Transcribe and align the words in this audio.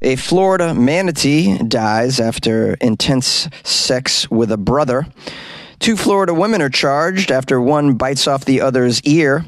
A 0.00 0.14
Florida 0.14 0.74
manatee 0.74 1.58
dies 1.58 2.20
after 2.20 2.74
intense 2.74 3.48
sex 3.64 4.30
with 4.30 4.52
a 4.52 4.56
brother. 4.56 5.08
Two 5.80 5.96
Florida 5.96 6.32
women 6.32 6.62
are 6.62 6.68
charged 6.68 7.32
after 7.32 7.60
one 7.60 7.94
bites 7.94 8.28
off 8.28 8.44
the 8.44 8.60
other's 8.60 9.02
ear. 9.02 9.44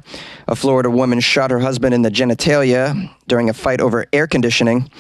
A 0.49 0.57
Florida 0.57 0.91
woman 0.91 1.21
shot 1.21 1.53
her 1.53 1.61
husband 1.61 1.95
in 1.95 2.03
the 2.03 2.11
genitalia 2.11 3.09
during 3.29 3.49
a 3.49 3.53
fight 3.53 3.81
over 3.81 4.07
air 4.13 4.27
conditioning. 4.27 4.91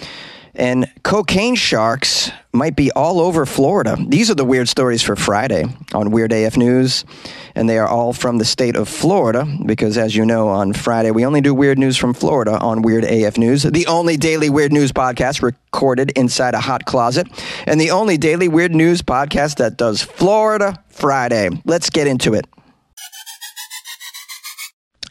And 0.60 0.92
cocaine 1.02 1.54
sharks 1.54 2.30
might 2.52 2.76
be 2.76 2.92
all 2.92 3.18
over 3.18 3.46
Florida. 3.46 3.96
These 3.98 4.30
are 4.30 4.34
the 4.34 4.44
weird 4.44 4.68
stories 4.68 5.02
for 5.02 5.16
Friday 5.16 5.64
on 5.94 6.10
Weird 6.10 6.32
AF 6.32 6.58
News. 6.58 7.06
And 7.54 7.66
they 7.66 7.78
are 7.78 7.88
all 7.88 8.12
from 8.12 8.36
the 8.36 8.44
state 8.44 8.76
of 8.76 8.86
Florida, 8.86 9.46
because 9.64 9.96
as 9.96 10.14
you 10.14 10.26
know, 10.26 10.48
on 10.48 10.74
Friday, 10.74 11.12
we 11.12 11.24
only 11.24 11.40
do 11.40 11.54
weird 11.54 11.78
news 11.78 11.96
from 11.96 12.12
Florida 12.12 12.58
on 12.58 12.82
Weird 12.82 13.04
AF 13.04 13.38
News, 13.38 13.62
the 13.62 13.86
only 13.86 14.18
daily 14.18 14.50
weird 14.50 14.70
news 14.70 14.92
podcast 14.92 15.40
recorded 15.40 16.10
inside 16.10 16.52
a 16.52 16.60
hot 16.60 16.84
closet, 16.84 17.26
and 17.66 17.80
the 17.80 17.90
only 17.92 18.18
daily 18.18 18.48
weird 18.48 18.74
news 18.74 19.00
podcast 19.00 19.56
that 19.56 19.78
does 19.78 20.02
Florida 20.02 20.84
Friday. 20.90 21.48
Let's 21.64 21.88
get 21.88 22.06
into 22.06 22.34
it. 22.34 22.46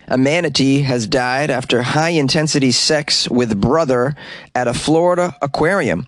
A 0.10 0.18
manatee 0.18 0.82
has 0.82 1.06
died 1.06 1.52
after 1.52 1.84
high 1.84 2.10
intensity 2.10 2.72
sex 2.72 3.30
with 3.30 3.62
brother 3.62 4.16
at 4.56 4.68
a 4.68 4.74
Florida 4.74 5.36
aquarium. 5.40 6.08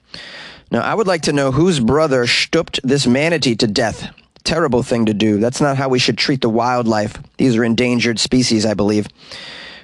Now, 0.72 0.82
I 0.82 0.96
would 0.96 1.06
like 1.06 1.22
to 1.24 1.34
know 1.34 1.52
whose 1.52 1.80
brother 1.80 2.26
stooped 2.26 2.80
this 2.84 3.06
manatee 3.06 3.56
to 3.58 3.68
death. 3.68 4.12
Terrible 4.44 4.82
thing 4.82 5.06
to 5.06 5.14
do. 5.14 5.38
That's 5.38 5.62
not 5.62 5.78
how 5.78 5.88
we 5.88 6.00
should 6.00 6.18
treat 6.18 6.42
the 6.42 6.50
wildlife. 6.50 7.20
These 7.38 7.56
are 7.58 7.64
endangered 7.64 8.20
species, 8.20 8.66
I 8.66 8.74
believe. 8.74 9.08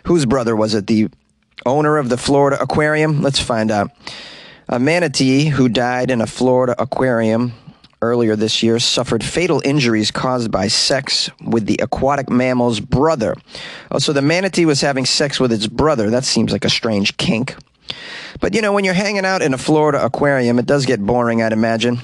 Whose 0.06 0.26
brother 0.26 0.56
was 0.56 0.74
it? 0.74 0.88
The 0.88 1.10
owner 1.64 1.98
of 1.98 2.10
the 2.10 2.18
Florida 2.18 2.60
aquarium? 2.60 3.22
Let's 3.22 3.40
find 3.40 3.70
out. 3.70 3.92
A 4.68 4.80
manatee 4.80 5.46
who 5.46 5.70
died 5.70 6.10
in 6.10 6.22
a 6.22 6.28
Florida 6.28 6.76
aquarium 6.80 7.54
earlier 8.02 8.36
this 8.36 8.62
year 8.62 8.80
suffered 8.80 9.24
fatal 9.24 9.62
injuries 9.66 10.12
caused 10.12 10.52
by 10.52 10.68
sex 10.68 11.30
with 11.44 11.66
the 11.66 11.80
aquatic 11.82 12.30
mammal's 12.30 12.80
brother. 12.80 13.36
Oh, 13.92 14.00
so 14.00 14.14
the 14.14 14.22
manatee 14.22 14.66
was 14.66 14.82
having 14.82 15.06
sex 15.06 15.40
with 15.40 15.52
its 15.52 15.68
brother. 15.68 16.10
That 16.10 16.26
seems 16.26 16.52
like 16.52 16.66
a 16.66 16.70
strange 16.70 17.18
kink. 17.18 17.56
But 18.40 18.54
you 18.54 18.62
know, 18.62 18.74
when 18.74 18.84
you're 18.84 18.94
hanging 18.94 19.26
out 19.26 19.42
in 19.42 19.54
a 19.54 19.58
Florida 19.58 20.04
aquarium, 20.04 20.60
it 20.60 20.66
does 20.66 20.86
get 20.86 21.00
boring, 21.00 21.42
I'd 21.42 21.54
imagine. 21.54 22.00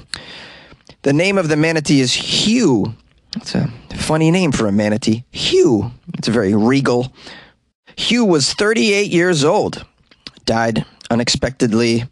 The 1.02 1.12
name 1.12 1.38
of 1.38 1.48
the 1.48 1.56
manatee 1.56 2.00
is 2.00 2.14
Hugh. 2.14 2.94
It's 3.36 3.54
a 3.54 3.68
funny 3.94 4.30
name 4.30 4.52
for 4.52 4.66
a 4.66 4.72
manatee. 4.72 5.24
Hugh. 5.30 5.92
It's 6.14 6.28
a 6.28 6.32
very 6.32 6.54
regal. 6.54 7.12
Hugh 7.96 8.24
was 8.24 8.52
38 8.54 9.10
years 9.10 9.44
old, 9.44 9.84
died 10.44 10.84
unexpectedly 11.10 12.04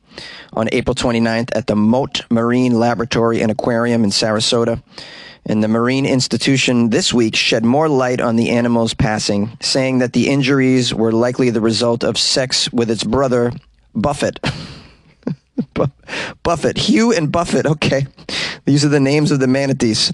on 0.52 0.68
April 0.72 0.94
29th 0.94 1.50
at 1.54 1.66
the 1.66 1.76
Mote 1.76 2.22
Marine 2.30 2.78
Laboratory 2.78 3.40
and 3.40 3.50
Aquarium 3.50 4.04
in 4.04 4.10
Sarasota. 4.10 4.82
And 5.44 5.62
the 5.62 5.68
Marine 5.68 6.06
Institution 6.06 6.90
this 6.90 7.12
week 7.12 7.34
shed 7.34 7.64
more 7.64 7.88
light 7.88 8.20
on 8.20 8.36
the 8.36 8.50
animal's 8.50 8.94
passing, 8.94 9.56
saying 9.60 9.98
that 9.98 10.12
the 10.12 10.28
injuries 10.28 10.94
were 10.94 11.10
likely 11.10 11.50
the 11.50 11.60
result 11.60 12.04
of 12.04 12.16
sex 12.16 12.72
with 12.72 12.90
its 12.90 13.02
brother, 13.02 13.52
Buffett. 13.94 14.38
Buffett, 16.42 16.78
Hugh 16.78 17.12
and 17.12 17.32
Buffett. 17.32 17.66
Okay. 17.66 18.06
These 18.64 18.84
are 18.84 18.88
the 18.88 19.00
names 19.00 19.30
of 19.32 19.40
the 19.40 19.48
manatees. 19.48 20.12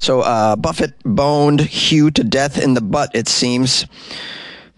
So, 0.00 0.20
uh, 0.20 0.56
Buffett 0.56 0.94
boned 1.04 1.60
Hugh 1.60 2.10
to 2.12 2.24
death 2.24 2.62
in 2.62 2.74
the 2.74 2.80
butt, 2.80 3.10
it 3.14 3.28
seems. 3.28 3.86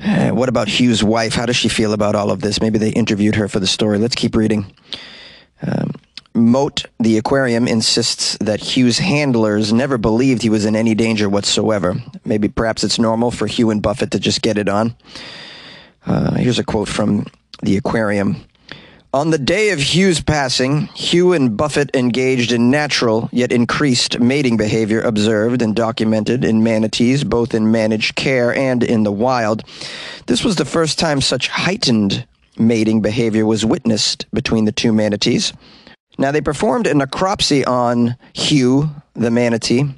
What 0.30 0.48
about 0.48 0.68
Hugh's 0.68 1.04
wife? 1.04 1.34
How 1.34 1.46
does 1.46 1.56
she 1.56 1.68
feel 1.68 1.92
about 1.92 2.14
all 2.14 2.30
of 2.30 2.40
this? 2.40 2.60
Maybe 2.60 2.78
they 2.78 2.90
interviewed 2.90 3.34
her 3.34 3.48
for 3.48 3.60
the 3.60 3.66
story. 3.66 3.98
Let's 3.98 4.14
keep 4.14 4.34
reading. 4.34 4.72
Um, 5.62 5.92
Mote, 6.32 6.86
the 6.98 7.18
aquarium, 7.18 7.66
insists 7.66 8.38
that 8.38 8.60
Hugh's 8.60 8.98
handlers 8.98 9.72
never 9.72 9.98
believed 9.98 10.42
he 10.42 10.48
was 10.48 10.64
in 10.64 10.76
any 10.76 10.94
danger 10.94 11.28
whatsoever. 11.28 11.96
Maybe 12.24 12.48
perhaps 12.48 12.84
it's 12.84 12.98
normal 12.98 13.30
for 13.30 13.46
Hugh 13.46 13.70
and 13.70 13.82
Buffett 13.82 14.12
to 14.12 14.20
just 14.20 14.40
get 14.40 14.56
it 14.56 14.68
on. 14.68 14.94
Uh, 16.06 16.34
here's 16.34 16.58
a 16.58 16.64
quote 16.64 16.88
from 16.88 17.26
the 17.62 17.76
aquarium. 17.76 18.36
On 19.12 19.30
the 19.30 19.38
day 19.38 19.70
of 19.70 19.80
Hugh's 19.80 20.20
passing, 20.20 20.86
Hugh 20.94 21.32
and 21.32 21.56
Buffett 21.56 21.90
engaged 21.96 22.52
in 22.52 22.70
natural 22.70 23.28
yet 23.32 23.50
increased 23.50 24.20
mating 24.20 24.56
behavior 24.56 25.00
observed 25.00 25.62
and 25.62 25.74
documented 25.74 26.44
in 26.44 26.62
manatees, 26.62 27.24
both 27.24 27.52
in 27.52 27.72
managed 27.72 28.14
care 28.14 28.54
and 28.54 28.84
in 28.84 29.02
the 29.02 29.10
wild. 29.10 29.64
This 30.26 30.44
was 30.44 30.54
the 30.54 30.64
first 30.64 30.96
time 30.96 31.20
such 31.20 31.48
heightened 31.48 32.24
mating 32.56 33.00
behavior 33.00 33.44
was 33.44 33.66
witnessed 33.66 34.26
between 34.32 34.64
the 34.64 34.70
two 34.70 34.92
manatees. 34.92 35.52
Now, 36.16 36.30
they 36.30 36.40
performed 36.40 36.86
a 36.86 36.94
necropsy 36.94 37.66
on 37.66 38.14
Hugh, 38.32 38.90
the 39.14 39.32
manatee, 39.32 39.92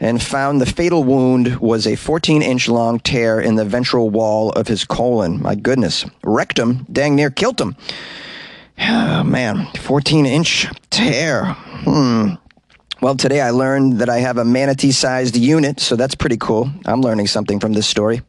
and 0.00 0.22
found 0.22 0.58
the 0.58 0.66
fatal 0.66 1.04
wound 1.04 1.58
was 1.58 1.86
a 1.86 1.96
14 1.96 2.40
inch 2.40 2.66
long 2.66 2.98
tear 3.00 3.40
in 3.40 3.56
the 3.56 3.66
ventral 3.66 4.08
wall 4.08 4.52
of 4.52 4.68
his 4.68 4.86
colon. 4.86 5.42
My 5.42 5.54
goodness. 5.54 6.06
Him, 6.56 6.86
dang 6.90 7.14
near 7.14 7.28
killed 7.28 7.60
him. 7.60 7.76
Oh, 8.80 9.22
man, 9.24 9.66
14 9.76 10.26
inch 10.26 10.66
tear. 10.90 11.44
Hmm. 11.44 12.34
Well, 13.00 13.16
today 13.16 13.40
I 13.40 13.50
learned 13.50 14.00
that 14.00 14.08
I 14.08 14.18
have 14.18 14.38
a 14.38 14.44
manatee 14.44 14.92
sized 14.92 15.36
unit, 15.36 15.80
so 15.80 15.96
that's 15.96 16.14
pretty 16.14 16.36
cool. 16.36 16.70
I'm 16.84 17.00
learning 17.00 17.28
something 17.28 17.60
from 17.60 17.72
this 17.72 17.86
story. 17.86 18.22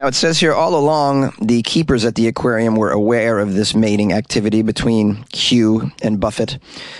Now, 0.00 0.06
it 0.06 0.14
says 0.14 0.38
here 0.38 0.54
all 0.54 0.76
along 0.76 1.32
the 1.40 1.62
keepers 1.62 2.04
at 2.04 2.14
the 2.14 2.28
aquarium 2.28 2.76
were 2.76 2.92
aware 2.92 3.40
of 3.40 3.54
this 3.54 3.74
mating 3.74 4.12
activity 4.12 4.62
between 4.62 5.24
Hugh 5.32 5.90
and 6.02 6.20
Buffett, 6.20 6.58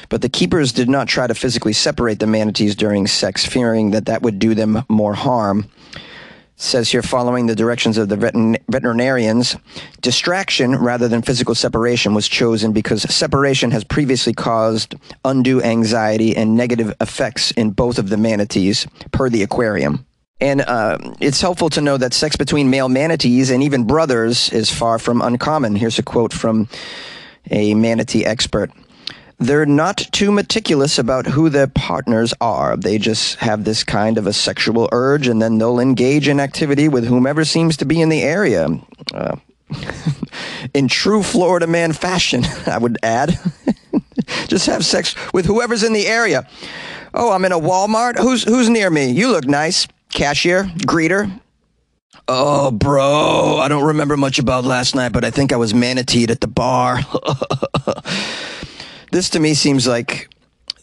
but 0.08 0.20
the 0.20 0.28
keepers 0.28 0.72
did 0.72 0.88
not 0.88 1.06
try 1.06 1.28
to 1.28 1.34
physically 1.34 1.72
separate 1.72 2.18
the 2.18 2.26
manatees 2.26 2.74
during 2.74 3.06
sex, 3.06 3.46
fearing 3.46 3.92
that 3.92 4.06
that 4.06 4.22
would 4.22 4.40
do 4.40 4.52
them 4.56 4.82
more 4.88 5.14
harm. 5.14 5.70
Says 6.60 6.90
here, 6.90 7.02
following 7.02 7.46
the 7.46 7.54
directions 7.54 7.98
of 7.98 8.08
the 8.08 8.58
veterinarians, 8.68 9.56
distraction 10.00 10.74
rather 10.74 11.06
than 11.06 11.22
physical 11.22 11.54
separation 11.54 12.14
was 12.14 12.28
chosen 12.28 12.72
because 12.72 13.02
separation 13.02 13.70
has 13.70 13.84
previously 13.84 14.32
caused 14.32 14.96
undue 15.24 15.62
anxiety 15.62 16.36
and 16.36 16.56
negative 16.56 16.92
effects 17.00 17.52
in 17.52 17.70
both 17.70 17.96
of 17.96 18.08
the 18.08 18.16
manatees, 18.16 18.88
per 19.12 19.30
the 19.30 19.44
aquarium. 19.44 20.04
And 20.40 20.62
uh, 20.62 20.98
it's 21.20 21.40
helpful 21.40 21.70
to 21.70 21.80
know 21.80 21.96
that 21.96 22.12
sex 22.12 22.34
between 22.34 22.70
male 22.70 22.88
manatees 22.88 23.50
and 23.50 23.62
even 23.62 23.84
brothers 23.84 24.52
is 24.52 24.68
far 24.68 24.98
from 24.98 25.22
uncommon. 25.22 25.76
Here's 25.76 26.00
a 26.00 26.02
quote 26.02 26.32
from 26.32 26.68
a 27.52 27.74
manatee 27.74 28.24
expert. 28.24 28.72
They're 29.40 29.66
not 29.66 29.98
too 30.10 30.32
meticulous 30.32 30.98
about 30.98 31.26
who 31.26 31.48
their 31.48 31.68
partners 31.68 32.34
are. 32.40 32.76
They 32.76 32.98
just 32.98 33.36
have 33.36 33.62
this 33.62 33.84
kind 33.84 34.18
of 34.18 34.26
a 34.26 34.32
sexual 34.32 34.88
urge 34.90 35.28
and 35.28 35.40
then 35.40 35.58
they'll 35.58 35.78
engage 35.78 36.26
in 36.26 36.40
activity 36.40 36.88
with 36.88 37.06
whomever 37.06 37.44
seems 37.44 37.76
to 37.76 37.84
be 37.84 38.00
in 38.00 38.08
the 38.08 38.22
area. 38.22 38.68
Uh, 39.14 39.36
in 40.74 40.88
true 40.88 41.22
Florida 41.22 41.68
man 41.68 41.92
fashion, 41.92 42.44
I 42.66 42.78
would 42.78 42.98
add. 43.04 43.38
just 44.48 44.66
have 44.66 44.84
sex 44.84 45.14
with 45.32 45.46
whoever's 45.46 45.84
in 45.84 45.92
the 45.92 46.08
area. 46.08 46.48
Oh, 47.14 47.30
I'm 47.30 47.44
in 47.44 47.52
a 47.52 47.60
Walmart. 47.60 48.18
Who's 48.18 48.42
who's 48.42 48.68
near 48.68 48.90
me? 48.90 49.10
You 49.10 49.30
look 49.30 49.46
nice 49.46 49.86
cashier, 50.12 50.64
greeter. 50.64 51.40
Oh, 52.26 52.70
bro, 52.70 53.58
I 53.58 53.68
don't 53.68 53.84
remember 53.84 54.16
much 54.16 54.38
about 54.38 54.64
last 54.64 54.94
night, 54.94 55.12
but 55.12 55.24
I 55.24 55.30
think 55.30 55.52
I 55.52 55.56
was 55.56 55.72
manateed 55.72 56.30
at 56.30 56.42
the 56.42 56.46
bar. 56.46 56.98
This 59.10 59.30
to 59.30 59.40
me 59.40 59.54
seems 59.54 59.86
like 59.86 60.28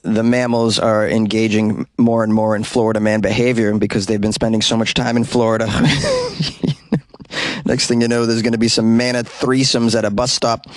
the 0.01 0.23
mammals 0.23 0.77
are 0.77 1.07
engaging 1.07 1.87
more 1.97 2.23
and 2.23 2.33
more 2.33 2.55
in 2.55 2.63
Florida 2.63 2.99
man 2.99 3.21
behavior 3.21 3.75
because 3.77 4.05
they've 4.05 4.21
been 4.21 4.33
spending 4.33 4.61
so 4.61 4.77
much 4.77 4.93
time 4.93 5.17
in 5.17 5.23
Florida. 5.23 5.65
Next 7.65 7.87
thing 7.87 8.01
you 8.01 8.07
know, 8.07 8.27
there's 8.27 8.43
going 8.43 8.53
to 8.53 8.59
be 8.59 8.67
some 8.67 8.97
mana 8.97 9.23
threesomes 9.23 9.97
at 9.97 10.05
a 10.05 10.11
bus 10.11 10.31
stop. 10.31 10.67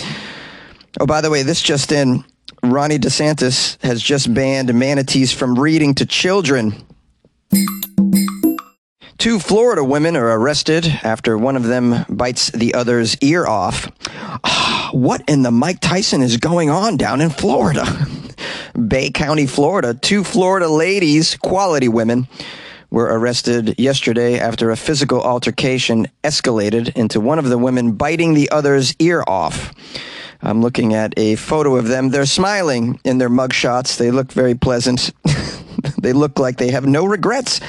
Oh, 0.99 1.07
by 1.07 1.21
the 1.21 1.31
way, 1.31 1.43
this 1.43 1.61
just 1.61 1.93
in 1.93 2.25
Ronnie 2.63 2.99
DeSantis 2.99 3.83
has 3.85 4.03
just 4.03 4.33
banned 4.33 4.73
manatees 4.73 5.33
from 5.33 5.59
reading 5.59 5.95
to 5.97 6.07
children. 6.07 6.75
Two 9.19 9.41
Florida 9.41 9.83
women 9.83 10.17
are 10.17 10.39
arrested 10.39 10.87
after 11.03 11.37
one 11.37 11.57
of 11.57 11.65
them 11.65 12.05
bites 12.09 12.53
the 12.53 12.75
other's 12.75 13.17
ear 13.17 13.47
off. 13.47 13.91
What 14.91 15.23
in 15.29 15.43
the 15.43 15.51
Mike 15.51 15.81
Tyson 15.81 16.23
is 16.23 16.39
going 16.39 16.71
on 16.71 16.97
down 16.97 17.21
in 17.21 17.29
Florida? 17.29 17.85
Bay 18.89 19.11
County, 19.11 19.47
Florida. 19.47 19.93
Two 19.93 20.25
Florida 20.25 20.67
ladies, 20.67 21.37
quality 21.37 21.89
women, 21.89 22.27
were 22.91 23.05
arrested 23.05 23.79
yesterday 23.79 24.39
after 24.39 24.71
a 24.71 24.77
physical 24.79 25.21
altercation 25.21 26.07
escalated 26.25 26.97
into 26.97 27.21
one 27.21 27.39
of 27.39 27.51
the 27.51 27.59
women 27.59 27.93
biting 27.93 28.33
the 28.33 28.49
other's 28.51 28.95
ear 28.99 29.23
off. 29.27 29.75
I'm 30.41 30.63
looking 30.63 30.95
at 30.95 31.13
a 31.19 31.35
photo 31.35 31.77
of 31.77 31.89
them. 31.89 32.09
They're 32.09 32.25
smiling 32.25 32.99
in 33.05 33.19
their 33.19 33.29
mugshots. 33.29 33.99
They 33.99 34.11
look 34.11 34.33
very 34.33 34.55
pleasant. 34.55 35.13
they 36.01 36.15
look 36.15 36.39
like 36.39 36.57
they 36.57 36.71
have 36.71 36.87
no 36.87 37.05
regrets 37.05 37.61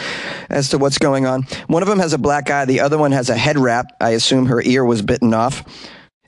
as 0.50 0.70
to 0.70 0.78
what's 0.78 0.98
going 0.98 1.26
on. 1.26 1.44
One 1.68 1.84
of 1.84 1.90
them 1.90 2.00
has 2.00 2.14
a 2.14 2.18
black 2.18 2.50
eye, 2.50 2.66
the 2.66 2.80
other 2.80 2.98
one 2.98 3.12
has 3.12 3.30
a 3.30 3.38
head 3.38 3.58
wrap. 3.58 3.88
I 4.00 4.12
assume 4.12 4.48
her 4.48 4.62
ear 4.62 4.84
was 4.86 5.02
bitten 5.02 5.34
off. 5.34 5.64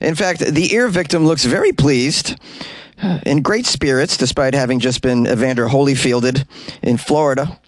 In 0.00 0.14
fact, 0.14 0.40
the 0.40 0.74
ear 0.74 0.88
victim 0.88 1.26
looks 1.26 1.44
very 1.44 1.72
pleased, 1.72 2.36
uh, 3.02 3.20
in 3.24 3.42
great 3.42 3.66
spirits, 3.66 4.16
despite 4.16 4.54
having 4.54 4.80
just 4.80 5.02
been 5.02 5.26
Evander 5.26 5.66
Holyfielded 5.66 6.46
in 6.82 6.96
Florida. 6.96 7.60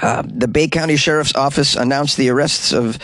Uh, 0.00 0.22
the 0.26 0.48
Bay 0.48 0.68
County 0.68 0.96
Sheriff's 0.96 1.34
Office 1.34 1.74
announced 1.74 2.16
the 2.16 2.30
arrests 2.30 2.72
of 2.72 2.98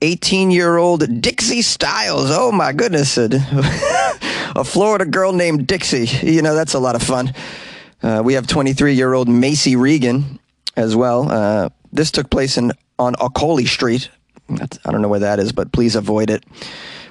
18 0.00 0.50
year 0.50 0.76
old 0.76 1.20
Dixie 1.20 1.62
Styles. 1.62 2.30
Oh 2.30 2.50
my 2.50 2.72
goodness. 2.72 3.16
A 4.54 4.64
Florida 4.64 5.06
girl 5.06 5.32
named 5.32 5.66
Dixie. 5.66 6.06
You 6.26 6.42
know, 6.42 6.54
that's 6.54 6.74
a 6.74 6.78
lot 6.78 6.94
of 6.94 7.02
fun. 7.02 7.32
Uh, 8.02 8.22
we 8.24 8.34
have 8.34 8.46
23 8.46 8.94
year 8.94 9.14
old 9.14 9.28
Macy 9.28 9.76
Regan 9.76 10.38
as 10.76 10.96
well. 10.96 11.30
Uh, 11.30 11.68
this 11.92 12.10
took 12.10 12.30
place 12.30 12.56
in 12.56 12.72
on 12.98 13.14
Ocoee 13.14 13.66
Street. 13.66 14.10
That's, 14.48 14.78
I 14.84 14.92
don't 14.92 15.02
know 15.02 15.08
where 15.08 15.20
that 15.20 15.38
is, 15.38 15.52
but 15.52 15.72
please 15.72 15.96
avoid 15.96 16.30
it. 16.30 16.44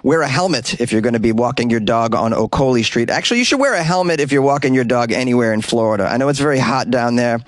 Wear 0.03 0.21
a 0.21 0.27
helmet 0.27 0.81
if 0.81 0.91
you're 0.91 1.01
going 1.01 1.13
to 1.13 1.19
be 1.19 1.31
walking 1.31 1.69
your 1.69 1.79
dog 1.79 2.15
on 2.15 2.31
Ocoee 2.31 2.83
Street. 2.83 3.09
Actually, 3.09 3.39
you 3.39 3.45
should 3.45 3.59
wear 3.59 3.73
a 3.73 3.83
helmet 3.83 4.19
if 4.19 4.31
you're 4.31 4.41
walking 4.41 4.73
your 4.73 4.83
dog 4.83 5.11
anywhere 5.11 5.53
in 5.53 5.61
Florida. 5.61 6.05
I 6.05 6.17
know 6.17 6.29
it's 6.29 6.39
very 6.39 6.59
hot 6.59 6.89
down 6.89 7.15
there 7.15 7.39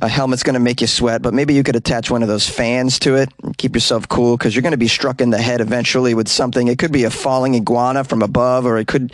a 0.00 0.08
helmet's 0.08 0.42
going 0.42 0.54
to 0.54 0.60
make 0.60 0.80
you 0.80 0.86
sweat, 0.86 1.22
but 1.22 1.34
maybe 1.34 1.54
you 1.54 1.62
could 1.62 1.76
attach 1.76 2.10
one 2.10 2.22
of 2.22 2.28
those 2.28 2.48
fans 2.48 2.98
to 3.00 3.16
it 3.16 3.30
and 3.42 3.56
keep 3.58 3.74
yourself 3.74 4.08
cool 4.08 4.36
because 4.36 4.54
you're 4.54 4.62
going 4.62 4.72
to 4.72 4.76
be 4.76 4.88
struck 4.88 5.20
in 5.20 5.30
the 5.30 5.40
head 5.40 5.60
eventually 5.60 6.14
with 6.14 6.28
something. 6.28 6.68
It 6.68 6.78
could 6.78 6.92
be 6.92 7.04
a 7.04 7.10
falling 7.10 7.54
iguana 7.54 8.04
from 8.04 8.22
above, 8.22 8.64
or 8.64 8.78
it 8.78 8.86
could, 8.86 9.12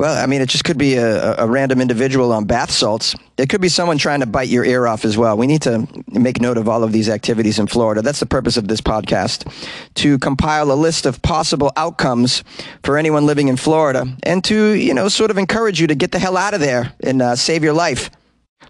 well, 0.00 0.16
I 0.16 0.24
mean, 0.24 0.40
it 0.40 0.48
just 0.48 0.64
could 0.64 0.78
be 0.78 0.94
a, 0.94 1.36
a 1.36 1.46
random 1.46 1.78
individual 1.78 2.32
on 2.32 2.46
bath 2.46 2.70
salts. 2.70 3.14
It 3.36 3.50
could 3.50 3.60
be 3.60 3.68
someone 3.68 3.98
trying 3.98 4.20
to 4.20 4.26
bite 4.26 4.48
your 4.48 4.64
ear 4.64 4.86
off 4.86 5.04
as 5.04 5.18
well. 5.18 5.36
We 5.36 5.46
need 5.46 5.60
to 5.62 5.86
make 6.08 6.40
note 6.40 6.56
of 6.56 6.70
all 6.70 6.82
of 6.82 6.90
these 6.90 7.10
activities 7.10 7.58
in 7.58 7.66
Florida. 7.66 8.00
That's 8.00 8.18
the 8.18 8.24
purpose 8.24 8.56
of 8.56 8.66
this 8.66 8.80
podcast 8.80 9.52
to 9.96 10.18
compile 10.18 10.72
a 10.72 10.74
list 10.74 11.04
of 11.04 11.20
possible 11.20 11.70
outcomes 11.76 12.42
for 12.82 12.96
anyone 12.96 13.26
living 13.26 13.48
in 13.48 13.58
Florida 13.58 14.06
and 14.22 14.42
to, 14.44 14.70
you 14.70 14.94
know, 14.94 15.08
sort 15.08 15.30
of 15.30 15.36
encourage 15.36 15.82
you 15.82 15.86
to 15.88 15.94
get 15.94 16.12
the 16.12 16.18
hell 16.18 16.38
out 16.38 16.54
of 16.54 16.60
there 16.60 16.94
and 17.00 17.20
uh, 17.20 17.36
save 17.36 17.62
your 17.62 17.74
life. 17.74 18.08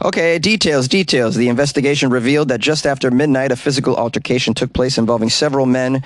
Okay, 0.02 0.36
details, 0.40 0.88
details. 0.88 1.36
The 1.36 1.48
investigation 1.48 2.10
revealed 2.10 2.48
that 2.48 2.58
just 2.58 2.86
after 2.86 3.08
midnight, 3.08 3.52
a 3.52 3.56
physical 3.56 3.94
altercation 3.94 4.52
took 4.52 4.72
place 4.72 4.98
involving 4.98 5.30
several 5.30 5.66
men 5.66 6.02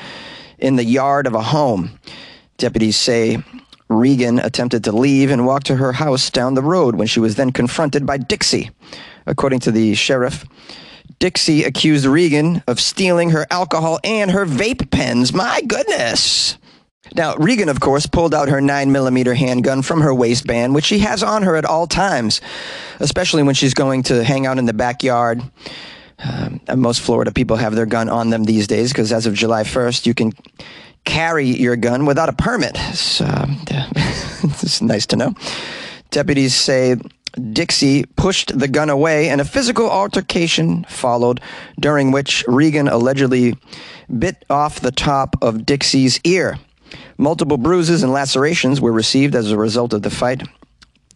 in 0.58 0.76
the 0.76 0.84
yard 0.84 1.26
of 1.26 1.32
a 1.32 1.42
home. 1.42 1.98
Deputies 2.58 2.96
say 2.96 3.42
Regan 3.98 4.38
attempted 4.38 4.84
to 4.84 4.92
leave 4.92 5.30
and 5.30 5.46
walk 5.46 5.64
to 5.64 5.76
her 5.76 5.92
house 5.92 6.30
down 6.30 6.54
the 6.54 6.62
road 6.62 6.96
when 6.96 7.06
she 7.06 7.20
was 7.20 7.36
then 7.36 7.52
confronted 7.52 8.06
by 8.06 8.18
Dixie. 8.18 8.70
According 9.26 9.60
to 9.60 9.72
the 9.72 9.94
sheriff, 9.94 10.44
Dixie 11.18 11.64
accused 11.64 12.06
Regan 12.06 12.62
of 12.66 12.80
stealing 12.80 13.30
her 13.30 13.46
alcohol 13.50 13.98
and 14.04 14.30
her 14.30 14.44
vape 14.44 14.90
pens. 14.90 15.32
My 15.32 15.62
goodness. 15.62 16.58
Now, 17.14 17.36
Regan, 17.36 17.68
of 17.68 17.80
course, 17.80 18.06
pulled 18.06 18.34
out 18.34 18.48
her 18.48 18.60
9mm 18.60 19.36
handgun 19.36 19.82
from 19.82 20.00
her 20.00 20.14
waistband, 20.14 20.74
which 20.74 20.86
she 20.86 21.00
has 21.00 21.22
on 21.22 21.42
her 21.42 21.56
at 21.56 21.64
all 21.64 21.86
times, 21.86 22.40
especially 22.98 23.42
when 23.42 23.54
she's 23.54 23.74
going 23.74 24.04
to 24.04 24.24
hang 24.24 24.46
out 24.46 24.58
in 24.58 24.64
the 24.64 24.72
backyard. 24.72 25.42
Um, 26.18 26.60
most 26.76 27.00
Florida 27.00 27.32
people 27.32 27.56
have 27.56 27.74
their 27.74 27.86
gun 27.86 28.08
on 28.08 28.30
them 28.30 28.44
these 28.44 28.66
days 28.66 28.92
because 28.92 29.12
as 29.12 29.26
of 29.26 29.34
July 29.34 29.64
1st, 29.64 30.06
you 30.06 30.14
can 30.14 30.32
carry 31.04 31.46
your 31.46 31.76
gun 31.76 32.06
without 32.06 32.28
a 32.28 32.32
permit. 32.32 32.76
So, 32.76 33.26
it's 34.62 34.80
nice 34.82 35.06
to 35.06 35.16
know. 35.16 35.34
Deputies 36.10 36.54
say 36.54 36.96
Dixie 37.52 38.04
pushed 38.16 38.56
the 38.58 38.68
gun 38.68 38.90
away 38.90 39.28
and 39.28 39.40
a 39.40 39.44
physical 39.44 39.90
altercation 39.90 40.84
followed, 40.88 41.40
during 41.78 42.12
which 42.12 42.44
Regan 42.46 42.88
allegedly 42.88 43.56
bit 44.18 44.44
off 44.48 44.80
the 44.80 44.92
top 44.92 45.36
of 45.42 45.66
Dixie's 45.66 46.20
ear. 46.24 46.58
Multiple 47.18 47.56
bruises 47.56 48.02
and 48.02 48.12
lacerations 48.12 48.80
were 48.80 48.92
received 48.92 49.34
as 49.34 49.50
a 49.50 49.58
result 49.58 49.92
of 49.92 50.02
the 50.02 50.10
fight. 50.10 50.42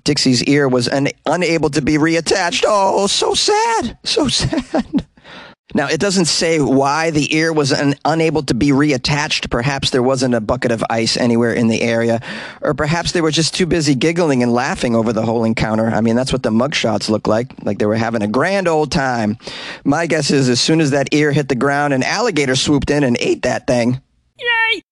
Dixie's 0.04 0.42
ear 0.44 0.68
was 0.68 0.88
un- 0.88 1.08
unable 1.26 1.70
to 1.70 1.82
be 1.82 1.94
reattached. 1.98 2.64
Oh, 2.66 3.06
so 3.06 3.34
sad. 3.34 3.98
So 4.04 4.28
sad. 4.28 5.06
Now, 5.74 5.86
it 5.88 6.00
doesn't 6.00 6.24
say 6.24 6.60
why 6.60 7.10
the 7.10 7.34
ear 7.36 7.52
was 7.52 7.72
un- 7.72 7.94
unable 8.06 8.42
to 8.44 8.54
be 8.54 8.68
reattached. 8.68 9.50
Perhaps 9.50 9.90
there 9.90 10.02
wasn't 10.02 10.34
a 10.34 10.40
bucket 10.40 10.72
of 10.72 10.82
ice 10.88 11.18
anywhere 11.18 11.52
in 11.52 11.68
the 11.68 11.82
area, 11.82 12.22
or 12.62 12.72
perhaps 12.72 13.12
they 13.12 13.20
were 13.20 13.30
just 13.30 13.54
too 13.54 13.66
busy 13.66 13.94
giggling 13.94 14.42
and 14.42 14.50
laughing 14.50 14.94
over 14.94 15.12
the 15.12 15.26
whole 15.26 15.44
encounter. 15.44 15.86
I 15.86 16.00
mean, 16.00 16.16
that's 16.16 16.32
what 16.32 16.42
the 16.42 16.50
mugshots 16.50 17.10
look 17.10 17.26
like, 17.26 17.52
like 17.64 17.78
they 17.78 17.84
were 17.84 17.96
having 17.96 18.22
a 18.22 18.28
grand 18.28 18.66
old 18.66 18.90
time. 18.90 19.36
My 19.84 20.06
guess 20.06 20.30
is 20.30 20.48
as 20.48 20.58
soon 20.58 20.80
as 20.80 20.92
that 20.92 21.12
ear 21.12 21.32
hit 21.32 21.50
the 21.50 21.54
ground, 21.54 21.92
an 21.92 22.02
alligator 22.02 22.56
swooped 22.56 22.88
in 22.88 23.04
and 23.04 23.18
ate 23.20 23.42
that 23.42 23.66
thing. 23.66 24.00
Yay! 24.38 24.82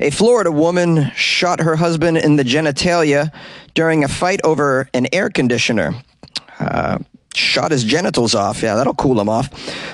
A 0.00 0.10
Florida 0.10 0.52
woman 0.52 1.10
shot 1.14 1.60
her 1.60 1.76
husband 1.76 2.18
in 2.18 2.36
the 2.36 2.44
genitalia 2.44 3.32
during 3.72 4.04
a 4.04 4.08
fight 4.08 4.40
over 4.44 4.90
an 4.92 5.06
air 5.10 5.30
conditioner. 5.30 5.94
Uh, 6.60 6.98
shot 7.38 7.70
his 7.70 7.84
genitals 7.84 8.34
off. 8.34 8.62
Yeah, 8.62 8.74
that'll 8.74 8.94
cool 8.94 9.20
him 9.20 9.28
off. 9.28 9.48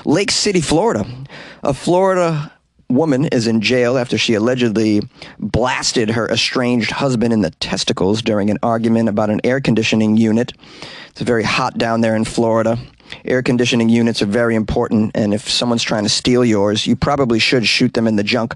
Lake 0.07 0.31
City, 0.31 0.61
Florida. 0.61 1.07
A 1.63 1.75
Florida 1.75 2.53
woman 2.89 3.27
is 3.27 3.47
in 3.47 3.61
jail 3.61 3.97
after 3.99 4.17
she 4.19 4.35
allegedly 4.35 5.03
blasted 5.39 6.11
her 6.11 6.31
estranged 6.31 6.91
husband 6.91 7.33
in 7.33 7.41
the 7.41 7.51
testicles 7.53 8.23
during 8.23 8.51
an 8.51 8.59
argument 8.63 9.09
about 9.09 9.31
an 9.31 9.41
air 9.45 9.61
conditioning 9.61 10.17
unit. 10.17 10.53
It's 11.09 11.21
very 11.23 11.43
hot 11.43 11.79
down 11.79 12.01
there 12.01 12.17
in 12.17 12.25
Florida. 12.25 12.79
Air 13.25 13.43
conditioning 13.43 13.89
units 13.89 14.23
are 14.23 14.27
very 14.27 14.55
important, 14.55 15.13
and 15.15 15.35
if 15.35 15.49
someone's 15.49 15.83
trying 15.83 16.05
to 16.05 16.09
steal 16.09 16.45
yours, 16.45 16.87
you 16.87 16.97
probably 16.97 17.39
should 17.39 17.67
shoot 17.67 17.95
them 17.95 18.07
in 18.07 18.17
the 18.17 18.23
junk. 18.23 18.55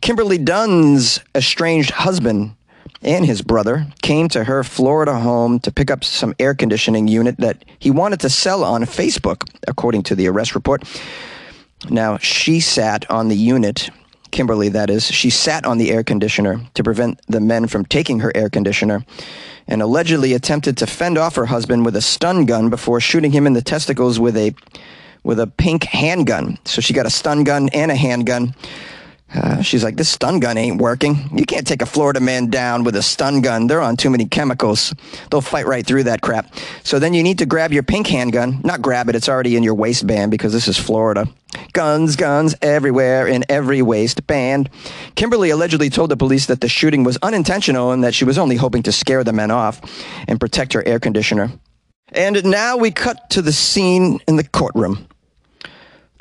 Kimberly 0.00 0.38
Dunn's 0.38 1.20
estranged 1.34 1.90
husband 1.90 2.54
and 3.02 3.26
his 3.26 3.42
brother 3.42 3.86
came 4.00 4.28
to 4.28 4.44
her 4.44 4.62
Florida 4.64 5.18
home 5.18 5.58
to 5.60 5.72
pick 5.72 5.90
up 5.90 6.04
some 6.04 6.34
air 6.38 6.54
conditioning 6.54 7.08
unit 7.08 7.36
that 7.38 7.64
he 7.78 7.90
wanted 7.90 8.20
to 8.20 8.30
sell 8.30 8.64
on 8.64 8.82
Facebook, 8.82 9.48
according 9.66 10.04
to 10.04 10.14
the 10.14 10.28
arrest 10.28 10.54
report. 10.54 10.82
Now, 11.90 12.18
she 12.18 12.60
sat 12.60 13.10
on 13.10 13.28
the 13.28 13.36
unit, 13.36 13.90
Kimberly, 14.30 14.68
that 14.68 14.88
is, 14.88 15.04
she 15.04 15.30
sat 15.30 15.64
on 15.64 15.78
the 15.78 15.90
air 15.90 16.04
conditioner 16.04 16.60
to 16.74 16.84
prevent 16.84 17.20
the 17.26 17.40
men 17.40 17.66
from 17.66 17.84
taking 17.84 18.20
her 18.20 18.32
air 18.36 18.48
conditioner 18.48 19.04
and 19.66 19.82
allegedly 19.82 20.32
attempted 20.32 20.76
to 20.76 20.86
fend 20.86 21.18
off 21.18 21.34
her 21.34 21.46
husband 21.46 21.84
with 21.84 21.96
a 21.96 22.00
stun 22.00 22.46
gun 22.46 22.70
before 22.70 23.00
shooting 23.00 23.32
him 23.32 23.46
in 23.46 23.52
the 23.52 23.62
testicles 23.62 24.18
with 24.18 24.36
a 24.36 24.54
with 25.24 25.38
a 25.38 25.46
pink 25.46 25.84
handgun. 25.84 26.58
So 26.64 26.80
she 26.80 26.94
got 26.94 27.06
a 27.06 27.10
stun 27.10 27.44
gun 27.44 27.68
and 27.72 27.92
a 27.92 27.94
handgun. 27.94 28.54
Uh, 29.34 29.62
she's 29.62 29.82
like, 29.82 29.96
this 29.96 30.08
stun 30.08 30.40
gun 30.40 30.58
ain't 30.58 30.80
working. 30.80 31.28
You 31.36 31.44
can't 31.44 31.66
take 31.66 31.82
a 31.82 31.86
Florida 31.86 32.20
man 32.20 32.48
down 32.48 32.84
with 32.84 32.96
a 32.96 33.02
stun 33.02 33.40
gun. 33.40 33.66
They're 33.66 33.80
on 33.80 33.96
too 33.96 34.10
many 34.10 34.26
chemicals. 34.26 34.94
They'll 35.30 35.40
fight 35.40 35.66
right 35.66 35.86
through 35.86 36.04
that 36.04 36.20
crap. 36.20 36.54
So 36.84 36.98
then 36.98 37.14
you 37.14 37.22
need 37.22 37.38
to 37.38 37.46
grab 37.46 37.72
your 37.72 37.82
pink 37.82 38.06
handgun. 38.06 38.60
Not 38.62 38.82
grab 38.82 39.08
it, 39.08 39.14
it's 39.14 39.28
already 39.28 39.56
in 39.56 39.62
your 39.62 39.74
waistband 39.74 40.30
because 40.30 40.52
this 40.52 40.68
is 40.68 40.78
Florida. 40.78 41.26
Guns, 41.72 42.16
guns 42.16 42.54
everywhere 42.62 43.26
in 43.26 43.44
every 43.48 43.82
waistband. 43.82 44.70
Kimberly 45.14 45.50
allegedly 45.50 45.90
told 45.90 46.10
the 46.10 46.16
police 46.16 46.46
that 46.46 46.60
the 46.60 46.68
shooting 46.68 47.04
was 47.04 47.18
unintentional 47.22 47.92
and 47.92 48.04
that 48.04 48.14
she 48.14 48.24
was 48.24 48.38
only 48.38 48.56
hoping 48.56 48.82
to 48.84 48.92
scare 48.92 49.24
the 49.24 49.32
men 49.32 49.50
off 49.50 49.80
and 50.28 50.40
protect 50.40 50.72
her 50.72 50.86
air 50.86 50.98
conditioner. 50.98 51.50
And 52.12 52.44
now 52.44 52.76
we 52.76 52.90
cut 52.90 53.30
to 53.30 53.42
the 53.42 53.52
scene 53.52 54.20
in 54.28 54.36
the 54.36 54.44
courtroom. 54.44 55.06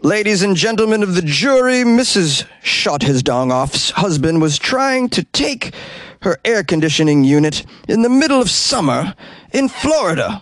Ladies 0.04 0.42
and 0.42 0.58
gentlemen 0.58 1.04
of 1.04 1.14
the 1.14 1.22
jury, 1.22 1.84
Mrs. 1.84 2.48
Shot 2.64 3.04
His 3.04 3.22
Dong 3.22 3.52
Off's 3.52 3.92
husband 3.92 4.42
was 4.42 4.58
trying 4.58 5.10
to 5.10 5.24
take 5.26 5.76
her 6.24 6.40
air 6.44 6.64
conditioning 6.64 7.24
unit 7.24 7.64
in 7.88 8.02
the 8.02 8.10
middle 8.10 8.42
of 8.42 8.50
summer 8.50 9.14
in 9.54 9.70
Florida. 9.70 10.42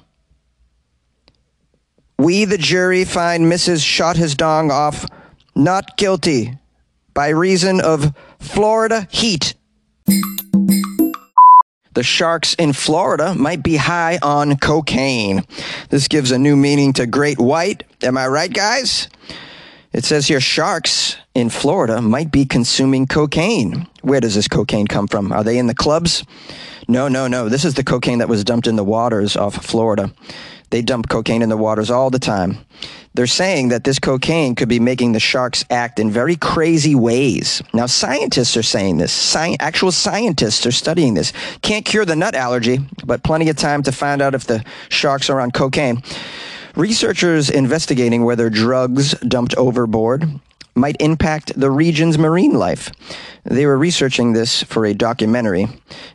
We, 2.17 2.45
the 2.45 2.57
jury, 2.57 3.03
find 3.03 3.51
Mrs. 3.51 3.83
Shot 3.83 4.15
His 4.15 4.33
Dong 4.33 4.71
Off 4.71 5.05
not 5.57 5.97
guilty 5.97 6.57
by 7.13 7.27
reason 7.27 7.81
of 7.81 8.15
Florida 8.39 9.09
heat. 9.11 9.55
The 11.95 12.03
sharks 12.03 12.53
in 12.53 12.71
Florida 12.71 13.35
might 13.35 13.61
be 13.61 13.75
high 13.75 14.19
on 14.21 14.55
cocaine. 14.55 15.43
This 15.89 16.07
gives 16.07 16.31
a 16.31 16.39
new 16.39 16.55
meaning 16.55 16.93
to 16.93 17.05
great 17.05 17.39
white. 17.39 17.83
Am 18.01 18.17
I 18.17 18.27
right, 18.27 18.53
guys? 18.53 19.09
It 19.91 20.05
says 20.05 20.27
here 20.27 20.39
sharks 20.39 21.17
in 21.33 21.49
Florida 21.49 22.01
might 22.01 22.31
be 22.31 22.45
consuming 22.45 23.07
cocaine. 23.07 23.87
Where 24.01 24.19
does 24.19 24.35
this 24.35 24.47
cocaine 24.47 24.87
come 24.87 25.07
from? 25.07 25.31
Are 25.31 25.43
they 25.43 25.57
in 25.57 25.67
the 25.67 25.73
clubs? 25.73 26.23
No, 26.87 27.07
no, 27.07 27.27
no. 27.27 27.49
This 27.49 27.65
is 27.65 27.73
the 27.73 27.83
cocaine 27.83 28.19
that 28.19 28.29
was 28.29 28.43
dumped 28.43 28.67
in 28.67 28.75
the 28.75 28.83
waters 28.83 29.35
off 29.35 29.65
Florida. 29.65 30.11
They 30.69 30.83
dump 30.83 31.09
cocaine 31.09 31.41
in 31.41 31.49
the 31.49 31.57
waters 31.57 31.89
all 31.89 32.11
the 32.11 32.19
time. 32.19 32.59
They're 33.15 33.25
saying 33.25 33.69
that 33.69 33.83
this 33.83 33.97
cocaine 33.97 34.53
could 34.53 34.69
be 34.69 34.79
making 34.79 35.13
the 35.13 35.19
sharks 35.19 35.65
act 35.71 35.99
in 35.99 36.11
very 36.11 36.35
crazy 36.35 36.93
ways. 36.93 37.63
Now, 37.73 37.87
scientists 37.87 38.55
are 38.55 38.63
saying 38.63 38.97
this. 38.97 39.11
Sci- 39.11 39.57
actual 39.59 39.91
scientists 39.91 40.67
are 40.67 40.71
studying 40.71 41.15
this. 41.15 41.33
Can't 41.63 41.85
cure 41.85 42.05
the 42.05 42.15
nut 42.15 42.35
allergy, 42.35 42.79
but 43.03 43.23
plenty 43.23 43.49
of 43.49 43.57
time 43.57 43.81
to 43.83 43.91
find 43.91 44.21
out 44.21 44.35
if 44.35 44.45
the 44.45 44.63
sharks 44.89 45.29
are 45.31 45.41
on 45.41 45.49
cocaine. 45.49 46.03
Researchers 46.79 47.49
investigating 47.49 48.23
whether 48.23 48.49
drugs 48.49 49.11
dumped 49.27 49.53
overboard 49.57 50.39
might 50.75 50.95
impact 51.01 51.59
the 51.59 51.69
region's 51.69 52.17
marine 52.17 52.53
life. 52.53 52.89
They 53.43 53.65
were 53.65 53.77
researching 53.77 54.31
this 54.31 54.63
for 54.63 54.85
a 54.85 54.93
documentary, 54.93 55.67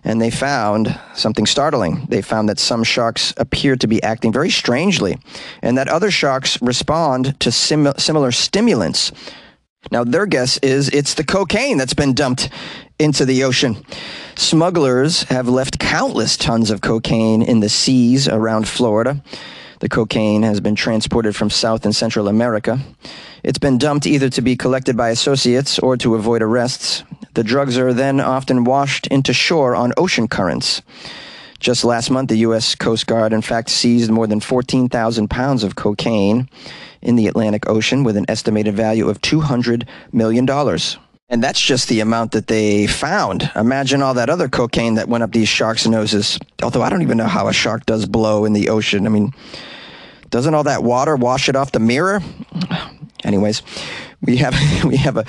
and 0.05 0.23
they 0.23 0.31
found 0.31 0.99
something 1.13 1.45
startling. 1.45 2.07
They 2.09 2.23
found 2.23 2.49
that 2.49 2.59
some 2.59 2.83
sharks 2.83 3.35
appear 3.37 3.77
to 3.77 3.87
be 3.87 4.03
acting 4.03 4.33
very 4.33 4.49
strangely, 4.49 5.19
and 5.61 5.77
that 5.77 5.89
other 5.89 6.11
sharks 6.11 6.57
respond 6.63 7.39
to 7.41 7.53
sim- 7.53 7.93
similar 7.99 8.33
stimulants. 8.33 9.13
Now, 9.93 10.03
their 10.03 10.25
guess 10.25 10.57
is 10.63 10.89
it's 10.89 11.13
the 11.13 11.25
cocaine 11.25 11.77
that's 11.77 11.93
been 11.93 12.15
dumped 12.15 12.49
into 12.99 13.27
the 13.27 13.45
ocean. 13.45 13.85
Smugglers 14.35 15.25
have 15.25 15.47
left 15.47 15.79
countless 15.79 16.39
tons 16.39 16.71
of 16.71 16.81
cocaine 16.81 17.43
in 17.43 17.61
the 17.61 17.69
seas 17.69 18.27
around 18.27 18.67
Florida. 18.67 19.23
The 19.81 19.89
cocaine 19.89 20.43
has 20.43 20.61
been 20.61 20.75
transported 20.75 21.35
from 21.35 21.51
South 21.51 21.85
and 21.85 21.95
Central 21.95 22.29
America. 22.29 22.79
It's 23.43 23.59
been 23.59 23.79
dumped 23.79 24.07
either 24.07 24.31
to 24.31 24.43
be 24.43 24.57
collected 24.57 24.97
by 24.97 25.11
associates 25.11 25.79
or 25.79 25.97
to 25.99 26.15
avoid 26.15 26.43
arrests. 26.43 27.03
The 27.35 27.45
drugs 27.45 27.77
are 27.77 27.93
then 27.93 28.21
often 28.21 28.65
washed 28.65 29.07
into 29.09 29.33
shore 29.33 29.75
on 29.75 29.93
ocean 29.97 30.29
currents. 30.29 30.83
Just 31.59 31.85
last 31.85 32.11
month, 32.11 32.29
the 32.29 32.37
U.S. 32.39 32.75
Coast 32.75 33.07
Guard, 33.07 33.33
in 33.33 33.43
fact, 33.43 33.71
seized 33.71 34.11
more 34.11 34.27
than 34.27 34.41
14,000 34.41 35.29
pounds 35.29 35.65
of 35.65 35.77
cocaine 35.77 36.49
in 37.01 37.17
the 37.17 37.27
Atlantic 37.27 37.69
Ocean 37.69 38.05
with 38.05 38.17
an 38.17 38.27
estimated 38.29 38.75
value 38.75 39.09
of 39.09 39.21
$200 39.21 39.87
million. 40.13 40.47
And 41.35 41.43
that's 41.43 41.61
just 41.61 41.89
the 41.89 41.99
amount 41.99 42.31
that 42.31 42.47
they 42.47 42.87
found. 42.87 43.51
Imagine 43.57 44.03
all 44.03 44.15
that 44.15 44.31
other 44.31 44.49
cocaine 44.49 44.95
that 44.95 45.09
went 45.09 45.25
up 45.25 45.33
these 45.33 45.49
sharks' 45.49 45.85
noses. 45.85 46.39
Although 46.63 46.83
I 46.83 46.89
don't 46.89 47.03
even 47.03 47.19
know 47.19 47.27
how 47.27 47.49
a 47.49 47.53
shark 47.53 47.87
does 47.87 48.07
blow 48.07 48.45
in 48.45 48.53
the 48.53 48.69
ocean. 48.69 49.05
I 49.05 49.09
mean, 49.09 49.33
doesn't 50.31 50.55
all 50.55 50.63
that 50.63 50.85
water 50.85 51.17
wash 51.17 51.49
it 51.49 51.57
off 51.57 51.73
the 51.73 51.81
mirror? 51.81 52.21
Anyways, 53.25 53.63
we 54.23 54.37
have 54.37 54.55
we 54.85 54.97
have 54.99 55.17
a, 55.17 55.25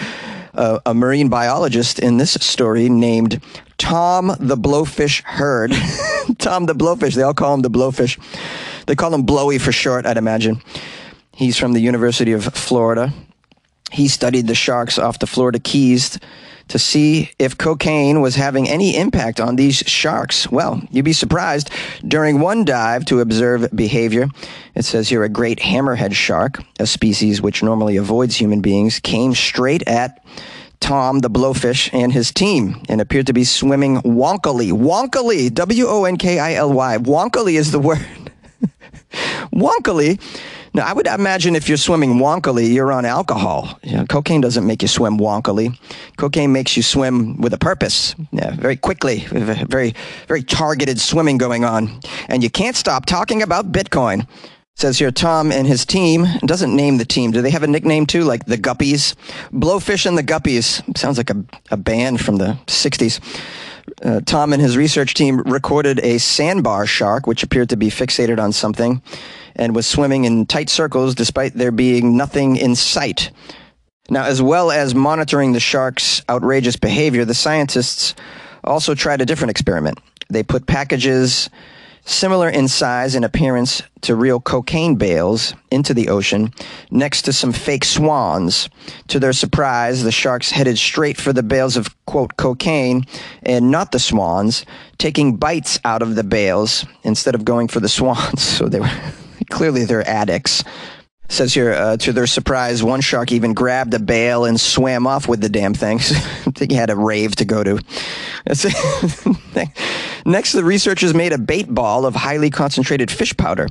a, 0.54 0.80
a 0.86 0.94
marine 0.94 1.28
biologist 1.28 1.98
in 1.98 2.18
this 2.18 2.34
story 2.34 2.88
named 2.88 3.42
Tom 3.80 4.28
the 4.40 4.58
Blowfish 4.58 5.24
Hird. 5.24 5.72
Tom 6.38 6.68
the 6.68 6.76
Blowfish. 6.76 7.16
They 7.16 7.24
all 7.24 7.34
call 7.34 7.56
him 7.56 7.64
the 7.64 7.72
Blowfish. 7.72 8.20
They 8.86 8.94
call 8.94 9.12
him 9.12 9.24
Blowy 9.24 9.58
for 9.58 9.72
short, 9.72 10.06
I'd 10.06 10.18
imagine. 10.18 10.62
He's 11.32 11.58
from 11.58 11.74
the 11.74 11.82
University 11.82 12.32
of 12.32 12.44
Florida. 12.44 13.12
He 13.96 14.10
studied 14.10 14.48
the 14.48 14.56
sharks 14.56 15.00
off 15.00 15.20
the 15.20 15.25
Florida 15.25 15.58
Keys 15.58 16.20
to 16.68 16.78
see 16.78 17.32
if 17.40 17.58
cocaine 17.58 18.20
was 18.20 18.36
having 18.36 18.68
any 18.68 18.98
impact 18.98 19.40
on 19.40 19.56
these 19.56 19.78
sharks. 19.78 20.52
Well, 20.52 20.82
you'd 20.92 21.06
be 21.06 21.14
surprised. 21.14 21.70
During 22.06 22.42
one 22.42 22.66
dive 22.66 23.06
to 23.06 23.22
observe 23.22 23.70
behavior, 23.74 24.28
it 24.74 24.84
says 24.84 25.08
here 25.08 25.24
a 25.24 25.30
great 25.30 25.60
hammerhead 25.60 26.14
shark, 26.14 26.62
a 26.78 26.86
species 26.86 27.42
which 27.42 27.64
normally 27.64 27.96
avoids 27.96 28.36
human 28.36 28.60
beings, 28.60 29.00
came 29.00 29.34
straight 29.34 29.88
at 29.88 30.22
Tom 30.82 31.20
the 31.20 31.30
blowfish 31.30 31.90
and 31.94 32.12
his 32.12 32.34
team 32.34 32.84
and 32.90 33.00
appeared 33.00 33.28
to 33.28 33.34
be 33.34 33.46
swimming 33.46 34.02
wonkily. 34.02 34.74
Wonkily, 34.74 35.54
W 35.54 35.86
O 35.88 36.04
N 36.04 36.18
K 36.18 36.38
I 36.38 36.56
L 36.56 36.74
Y. 36.74 36.98
Wonkily 36.98 37.54
is 37.54 37.72
the 37.72 37.80
word. 37.80 38.06
wonkily 39.54 40.20
now, 40.75 40.86
I 40.86 40.91
would 40.91 41.08
imagine 41.08 41.55
if 41.55 41.70
you're 41.70 41.77
swimming 41.77 42.15
wonkily, 42.15 42.74
you're 42.74 42.91
on 42.91 43.05
alcohol. 43.05 43.79
You 43.82 43.96
know, 43.96 44.05
cocaine 44.05 44.41
doesn't 44.41 44.67
make 44.67 44.82
you 44.82 44.89
swim 44.89 45.17
wonkily. 45.17 45.79
Cocaine 46.17 46.51
makes 46.51 46.75
you 46.75 46.84
swim 46.84 47.39
with 47.39 47.53
a 47.53 47.58
purpose, 47.58 48.13
yeah, 48.34 48.53
very 48.55 48.75
quickly, 48.75 49.20
very, 49.29 49.96
very 50.27 50.44
targeted 50.44 51.00
swimming 51.00 51.38
going 51.38 51.63
on. 51.63 52.01
And 52.27 52.44
you 52.44 52.50
can't 52.50 52.75
stop 52.75 53.05
talking 53.05 53.41
about 53.41 53.72
Bitcoin. 53.72 54.27
says 54.75 55.00
here, 55.00 55.12
Tom 55.12 55.53
and 55.53 55.65
his 55.65 55.86
team 55.86 56.25
doesn't 56.46 56.75
name 56.75 56.98
the 56.98 57.05
team. 57.05 57.32
Do 57.32 57.41
they 57.41 57.51
have 57.51 57.63
a 57.63 57.67
nickname 57.67 58.05
too, 58.05 58.25
like 58.25 58.46
the 58.46 58.58
Guppies? 58.58 59.15
Blowfish 59.53 60.05
and 60.05 60.17
the 60.17 60.24
Guppies 60.24 60.98
sounds 60.98 61.17
like 61.17 61.29
a, 61.29 61.41
a 61.72 61.77
band 61.77 62.20
from 62.20 62.36
the 62.36 62.60
60s. 62.67 63.22
Uh, 64.03 64.20
Tom 64.25 64.51
and 64.51 64.62
his 64.62 64.75
research 64.75 65.13
team 65.13 65.39
recorded 65.41 66.00
a 66.00 66.17
sandbar 66.17 66.86
shark, 66.86 67.27
which 67.27 67.44
appeared 67.44 67.70
to 67.70 67.77
be 67.77 67.89
fixated 67.89 68.44
on 68.44 68.51
something 68.51 69.01
and 69.56 69.76
was 69.76 69.88
swimming 69.88 70.26
in 70.26 70.46
tight 70.46 70.70
circles 70.70 71.16
despite 71.16 71.54
there 71.54 71.72
being 71.72 72.18
nothing 72.18 72.56
in 72.58 72.76
sight. 72.76 73.32
Now, 74.10 74.26
as 74.26 74.42
well 74.42 74.70
as 74.72 74.94
monitoring 74.94 75.54
the 75.54 75.60
shark's 75.60 76.22
outrageous 76.30 76.76
behavior, 76.76 77.26
the 77.26 77.34
scientists 77.34 78.14
also 78.64 78.94
tried 78.94 79.22
a 79.22 79.26
different 79.26 79.52
experiment. 79.52 80.00
They 80.30 80.44
put 80.44 80.68
packages 80.68 81.50
similar 82.06 82.48
in 82.48 82.68
size 82.68 83.16
and 83.16 83.26
appearance 83.26 83.82
to 84.02 84.16
real 84.16 84.40
cocaine 84.40 84.96
bales 84.96 85.56
into 85.72 85.94
the 85.94 86.10
ocean 86.10 86.54
next 86.92 87.24
to 87.24 87.34
some 87.34 87.52
fake 87.52 87.84
swans. 87.84 88.70
To 89.08 89.20
their 89.20 89.34
surprise, 89.34 90.04
the 90.04 90.12
sharks 90.12 90.52
headed 90.52 90.78
straight 90.78 91.18
for 91.18 91.34
the 91.34 91.44
bales 91.44 91.76
of, 91.76 91.88
quote, 92.06 92.38
cocaine 92.38 93.06
and 93.42 93.72
not 93.72 93.92
the 93.92 94.00
swans, 94.00 94.66
taking 95.00 95.38
bites 95.38 95.80
out 95.84 96.04
of 96.04 96.16
the 96.16 96.24
bales 96.24 96.86
instead 97.04 97.34
of 97.34 97.44
going 97.44 97.68
for 97.68 97.80
the 97.80 97.90
swans. 97.98 98.42
So 98.44 98.70
they 98.70 98.80
were. 98.80 98.92
Clearly, 99.50 99.86
they're 99.86 100.08
addicts. 100.08 100.64
says 101.30 101.54
here, 101.54 101.74
uh, 101.74 101.98
to 101.98 102.14
their 102.14 102.28
surprise, 102.28 102.84
one 102.84 103.02
shark 103.02 103.32
even 103.32 103.54
grabbed 103.54 103.94
a 103.94 104.00
bale 104.00 104.46
and 104.46 104.60
swam 104.60 105.08
off 105.08 105.28
with 105.28 105.42
the 105.42 105.50
damn 105.50 105.74
thing. 105.74 105.98
I 106.00 106.52
think 106.52 106.72
he 106.72 106.78
had 106.78 106.90
a 106.90 106.96
rave 106.96 107.36
to 107.38 107.46
go 107.46 107.64
to. 107.64 107.80
Next, 110.25 110.54
the 110.54 110.64
researchers 110.64 111.14
made 111.14 111.34
a 111.34 111.38
bait 111.38 111.74
ball 111.74 112.06
of 112.06 112.16
highly 112.16 112.50
concentrated 112.50 113.12
fish 113.12 113.36
powder. 113.38 113.68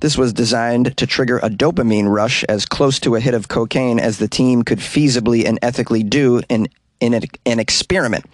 This 0.00 0.16
was 0.16 0.32
designed 0.32 0.96
to 0.96 1.06
trigger 1.06 1.38
a 1.38 1.50
dopamine 1.50 2.12
rush 2.12 2.44
as 2.44 2.66
close 2.66 2.98
to 3.00 3.14
a 3.14 3.20
hit 3.20 3.34
of 3.34 3.48
cocaine 3.48 3.98
as 3.98 4.18
the 4.18 4.28
team 4.28 4.62
could 4.62 4.78
feasibly 4.78 5.46
and 5.46 5.58
ethically 5.62 6.02
do 6.02 6.42
in, 6.48 6.68
in 7.00 7.14
an 7.14 7.58
experiment. 7.58 8.24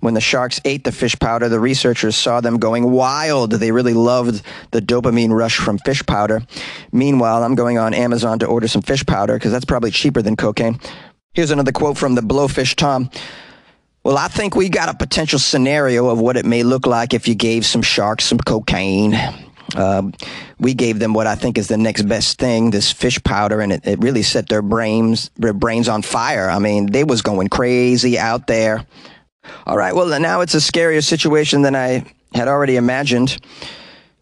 When 0.00 0.14
the 0.14 0.20
sharks 0.20 0.60
ate 0.64 0.84
the 0.84 0.92
fish 0.92 1.18
powder, 1.18 1.48
the 1.48 1.60
researchers 1.60 2.16
saw 2.16 2.40
them 2.40 2.58
going 2.58 2.90
wild. 2.90 3.52
They 3.52 3.72
really 3.72 3.94
loved 3.94 4.42
the 4.70 4.82
dopamine 4.82 5.30
rush 5.30 5.56
from 5.56 5.78
fish 5.78 6.04
powder. 6.04 6.42
Meanwhile, 6.92 7.42
I'm 7.42 7.54
going 7.54 7.78
on 7.78 7.94
Amazon 7.94 8.38
to 8.40 8.46
order 8.46 8.68
some 8.68 8.82
fish 8.82 9.04
powder 9.06 9.34
because 9.34 9.52
that's 9.52 9.64
probably 9.64 9.90
cheaper 9.90 10.20
than 10.20 10.36
cocaine. 10.36 10.78
Here's 11.32 11.50
another 11.50 11.72
quote 11.72 11.96
from 11.96 12.14
the 12.14 12.20
Blowfish 12.20 12.76
Tom. 12.76 13.10
Well, 14.04 14.18
I 14.18 14.28
think 14.28 14.54
we 14.54 14.68
got 14.68 14.90
a 14.90 14.94
potential 14.94 15.38
scenario 15.38 16.10
of 16.10 16.20
what 16.20 16.36
it 16.36 16.44
may 16.44 16.62
look 16.62 16.86
like 16.86 17.14
if 17.14 17.26
you 17.26 17.34
gave 17.34 17.64
some 17.64 17.80
sharks 17.80 18.24
some 18.24 18.38
cocaine. 18.38 19.18
Uh, 19.74 20.10
we 20.58 20.74
gave 20.74 20.98
them 20.98 21.14
what 21.14 21.26
I 21.26 21.34
think 21.34 21.58
is 21.58 21.68
the 21.68 21.76
next 21.76 22.02
best 22.02 22.38
thing, 22.38 22.70
this 22.70 22.92
fish 22.92 23.22
powder, 23.22 23.60
and 23.60 23.72
it, 23.72 23.86
it 23.86 23.98
really 23.98 24.22
set 24.22 24.48
their 24.48 24.62
brains 24.62 25.30
their 25.36 25.52
brains 25.52 25.88
on 25.88 26.02
fire. 26.02 26.48
I 26.48 26.58
mean, 26.58 26.86
they 26.86 27.04
was 27.04 27.22
going 27.22 27.48
crazy 27.48 28.18
out 28.18 28.46
there. 28.46 28.86
All 29.66 29.76
right. 29.76 29.94
Well, 29.94 30.18
now 30.20 30.40
it's 30.40 30.54
a 30.54 30.58
scarier 30.58 31.04
situation 31.04 31.62
than 31.62 31.74
I 31.74 32.04
had 32.34 32.48
already 32.48 32.76
imagined. 32.76 33.38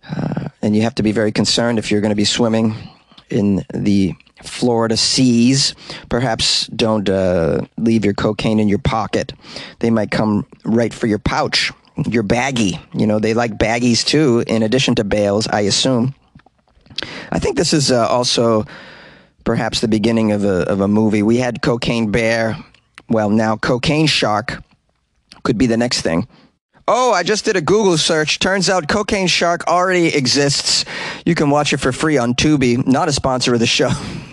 Uh, 0.09 0.49
and 0.63 0.75
you 0.75 0.83
have 0.83 0.95
to 0.97 1.03
be 1.03 1.13
very 1.13 1.33
concerned 1.33 1.79
if 1.79 1.91
you're 1.91 2.01
going 2.01 2.11
to 2.11 2.17
be 2.17 2.25
swimming 2.25 2.75
in 3.31 3.65
the 3.73 4.15
Florida 4.43 4.97
seas. 4.97 5.75
Perhaps 6.09 6.67
don't 6.69 7.09
uh, 7.09 7.63
leave 7.77 8.05
your 8.05 8.15
cocaine 8.15 8.59
in 8.59 8.69
your 8.69 8.79
pocket. 8.79 9.33
They 9.79 9.91
might 9.91 10.11
come 10.11 10.47
right 10.65 10.93
for 10.93 11.07
your 11.07 11.19
pouch, 11.19 11.73
your 11.97 12.23
baggie. 12.23 12.81
You 12.95 13.07
know, 13.07 13.19
they 13.19 13.35
like 13.35 13.59
baggies 13.59 14.05
too, 14.05 14.45
in 14.47 14.63
addition 14.63 14.95
to 14.97 15.05
bales, 15.05 15.47
I 15.49 15.61
assume. 15.63 16.15
I 17.31 17.39
think 17.39 17.57
this 17.57 17.73
is 17.73 17.91
uh, 17.91 18.07
also 18.09 18.65
perhaps 19.45 19.81
the 19.81 19.89
beginning 19.89 20.33
of 20.33 20.45
a, 20.45 20.69
of 20.69 20.81
a 20.81 20.89
movie. 20.89 21.23
We 21.23 21.39
had 21.39 21.63
Cocaine 21.63 22.11
Bear, 22.11 22.57
well, 23.09 23.31
now 23.31 23.57
Cocaine 23.57 24.07
Shark 24.07 24.63
could 25.43 25.59
be 25.59 25.67
the 25.67 25.77
next 25.77 26.03
thing. 26.03 26.27
Oh, 26.89 27.13
I 27.13 27.23
just 27.23 27.45
did 27.45 27.57
a 27.57 27.61
Google 27.61 27.97
search. 27.97 28.39
Turns 28.39 28.69
out 28.69 28.89
Cocaine 28.89 29.29
Shark 29.29 29.67
already 29.69 30.15
exists. 30.15 30.85
You 31.25 31.35
can 31.35 31.51
watch 31.51 31.73
it 31.73 31.79
for 31.79 31.93
free 31.93 32.19
on 32.19 32.35
Tubi. 32.35 32.85
Not 32.87 33.09
a 33.09 33.13
sponsor 33.13 33.55
of 33.55 33.61
the 33.61 33.67
show. 33.67 33.91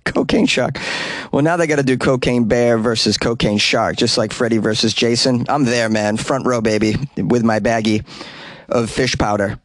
Cocaine 0.04 0.46
Shark. 0.46 0.78
Well, 1.32 1.42
now 1.42 1.56
they 1.56 1.66
got 1.66 1.76
to 1.76 1.82
do 1.82 1.96
Cocaine 1.96 2.44
Bear 2.44 2.78
versus 2.78 3.18
Cocaine 3.18 3.58
Shark, 3.58 3.96
just 3.96 4.18
like 4.18 4.32
Freddy 4.32 4.58
versus 4.58 4.94
Jason. 4.94 5.46
I'm 5.48 5.64
there, 5.64 5.88
man. 5.88 6.16
Front 6.16 6.46
row, 6.46 6.60
baby, 6.60 6.96
with 7.16 7.44
my 7.44 7.60
baggie 7.60 8.04
of 8.68 8.90
fish 8.90 9.16
powder. 9.16 9.58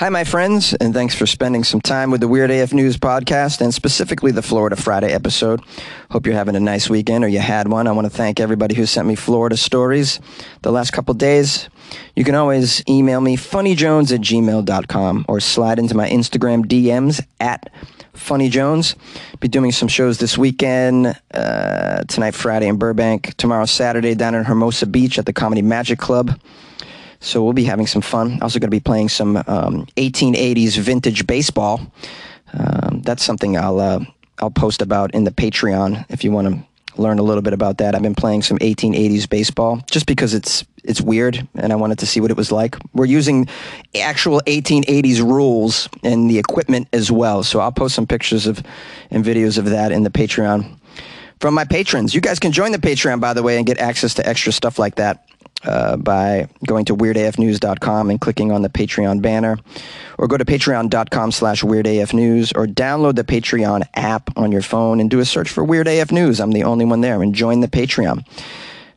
Hi, 0.00 0.08
my 0.08 0.24
friends, 0.24 0.74
and 0.74 0.92
thanks 0.92 1.14
for 1.14 1.24
spending 1.24 1.62
some 1.62 1.80
time 1.80 2.10
with 2.10 2.20
the 2.20 2.26
Weird 2.26 2.50
AF 2.50 2.72
News 2.72 2.96
podcast 2.96 3.60
and 3.60 3.72
specifically 3.72 4.32
the 4.32 4.42
Florida 4.42 4.74
Friday 4.74 5.12
episode. 5.12 5.60
Hope 6.10 6.26
you're 6.26 6.34
having 6.34 6.56
a 6.56 6.60
nice 6.60 6.90
weekend 6.90 7.22
or 7.22 7.28
you 7.28 7.38
had 7.38 7.68
one. 7.68 7.86
I 7.86 7.92
want 7.92 8.06
to 8.06 8.10
thank 8.10 8.40
everybody 8.40 8.74
who 8.74 8.86
sent 8.86 9.06
me 9.06 9.14
Florida 9.14 9.56
stories 9.56 10.18
the 10.62 10.72
last 10.72 10.90
couple 10.90 11.14
days. 11.14 11.68
You 12.16 12.24
can 12.24 12.34
always 12.34 12.82
email 12.88 13.20
me 13.20 13.36
funnyjones 13.36 14.12
at 14.12 14.20
gmail.com 14.20 15.26
or 15.28 15.38
slide 15.38 15.78
into 15.78 15.94
my 15.94 16.10
Instagram 16.10 16.64
DMs 16.66 17.24
at 17.38 17.70
funnyjones. 18.14 18.96
Be 19.38 19.46
doing 19.46 19.70
some 19.70 19.86
shows 19.86 20.18
this 20.18 20.36
weekend, 20.36 21.16
uh, 21.32 22.02
tonight, 22.08 22.34
Friday 22.34 22.66
in 22.66 22.78
Burbank, 22.78 23.36
tomorrow, 23.36 23.64
Saturday 23.64 24.16
down 24.16 24.34
in 24.34 24.42
Hermosa 24.42 24.86
Beach 24.86 25.20
at 25.20 25.26
the 25.26 25.32
Comedy 25.32 25.62
Magic 25.62 26.00
Club. 26.00 26.36
So 27.24 27.42
we'll 27.42 27.54
be 27.54 27.64
having 27.64 27.86
some 27.86 28.02
fun. 28.02 28.38
Also 28.42 28.58
going 28.58 28.70
to 28.70 28.76
be 28.76 28.80
playing 28.80 29.08
some 29.08 29.38
um, 29.38 29.86
1880s 29.96 30.76
vintage 30.78 31.26
baseball. 31.26 31.80
Um, 32.52 33.00
that's 33.02 33.24
something 33.24 33.56
I'll 33.56 33.80
uh, 33.80 34.04
I'll 34.40 34.50
post 34.50 34.82
about 34.82 35.14
in 35.14 35.24
the 35.24 35.30
Patreon 35.30 36.04
if 36.10 36.22
you 36.22 36.30
want 36.30 36.48
to 36.48 37.00
learn 37.00 37.18
a 37.18 37.22
little 37.22 37.42
bit 37.42 37.54
about 37.54 37.78
that. 37.78 37.94
I've 37.94 38.02
been 38.02 38.14
playing 38.14 38.42
some 38.42 38.58
1880s 38.58 39.28
baseball 39.28 39.82
just 39.90 40.06
because 40.06 40.34
it's 40.34 40.64
it's 40.84 41.00
weird 41.00 41.48
and 41.54 41.72
I 41.72 41.76
wanted 41.76 41.98
to 42.00 42.06
see 42.06 42.20
what 42.20 42.30
it 42.30 42.36
was 42.36 42.52
like. 42.52 42.76
We're 42.92 43.06
using 43.06 43.48
actual 43.98 44.42
1880s 44.46 45.22
rules 45.22 45.88
and 46.02 46.30
the 46.30 46.38
equipment 46.38 46.88
as 46.92 47.10
well. 47.10 47.42
So 47.42 47.58
I'll 47.58 47.72
post 47.72 47.94
some 47.94 48.06
pictures 48.06 48.46
of 48.46 48.62
and 49.10 49.24
videos 49.24 49.56
of 49.56 49.64
that 49.66 49.92
in 49.92 50.02
the 50.02 50.10
Patreon 50.10 50.78
from 51.40 51.54
my 51.54 51.64
patrons. 51.64 52.14
You 52.14 52.20
guys 52.20 52.38
can 52.38 52.52
join 52.52 52.72
the 52.72 52.78
Patreon 52.78 53.18
by 53.18 53.32
the 53.32 53.42
way 53.42 53.56
and 53.56 53.66
get 53.66 53.78
access 53.78 54.12
to 54.14 54.28
extra 54.28 54.52
stuff 54.52 54.78
like 54.78 54.96
that 54.96 55.26
uh, 55.64 55.96
by 55.96 56.48
going 56.66 56.84
to 56.86 56.96
weirdafnews.com 56.96 58.10
and 58.10 58.20
clicking 58.20 58.52
on 58.52 58.62
the 58.62 58.68
Patreon 58.68 59.22
banner, 59.22 59.58
or 60.18 60.28
go 60.28 60.36
to 60.36 60.44
patreon.com 60.44 61.32
slash 61.32 61.62
weirdafnews, 61.62 62.56
or 62.56 62.66
download 62.66 63.16
the 63.16 63.24
Patreon 63.24 63.82
app 63.94 64.36
on 64.36 64.52
your 64.52 64.62
phone 64.62 65.00
and 65.00 65.10
do 65.10 65.20
a 65.20 65.24
search 65.24 65.50
for 65.50 65.64
Weird 65.64 65.88
AF 65.88 66.12
News. 66.12 66.40
I'm 66.40 66.52
the 66.52 66.64
only 66.64 66.84
one 66.84 67.00
there, 67.00 67.22
and 67.22 67.34
join 67.34 67.60
the 67.60 67.68
Patreon. 67.68 68.26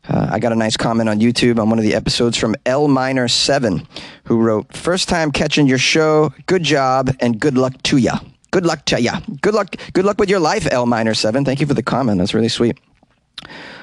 Uh, 0.10 0.30
I 0.32 0.40
got 0.40 0.54
a 0.54 0.56
nice 0.56 0.78
comment 0.78 1.10
on 1.10 1.20
YouTube 1.20 1.60
on 1.60 1.70
one 1.70 1.80
of 1.80 1.84
the 1.84 1.94
episodes 1.94 2.38
from 2.38 2.56
L 2.66 2.88
Minor 2.88 3.28
Seven, 3.28 3.86
who 4.24 4.40
wrote, 4.40 4.74
First 4.74 5.10
time 5.10 5.32
catching 5.32 5.68
your 5.68 5.78
show. 5.78 6.34
Good 6.46 6.64
job 6.64 7.16
and 7.20 7.40
good 7.40 7.58
luck 7.58 7.74
to 7.84 7.98
ya. 7.98 8.20
Good 8.52 8.66
luck 8.66 8.86
to 8.86 9.02
ya. 9.02 9.20
Good 9.42 9.54
luck. 9.54 9.76
Good 9.94 10.06
luck 10.06 10.18
with 10.18 10.30
your 10.30 10.40
life, 10.40 10.68
L 10.72 10.86
Minor 10.86 11.14
Seven. 11.14 11.44
Thank 11.44 11.60
you 11.60 11.68
for 11.68 11.74
the 11.74 11.84
comment. 11.84 12.20
That's 12.20 12.34
really 12.34 12.48
sweet. 12.50 12.78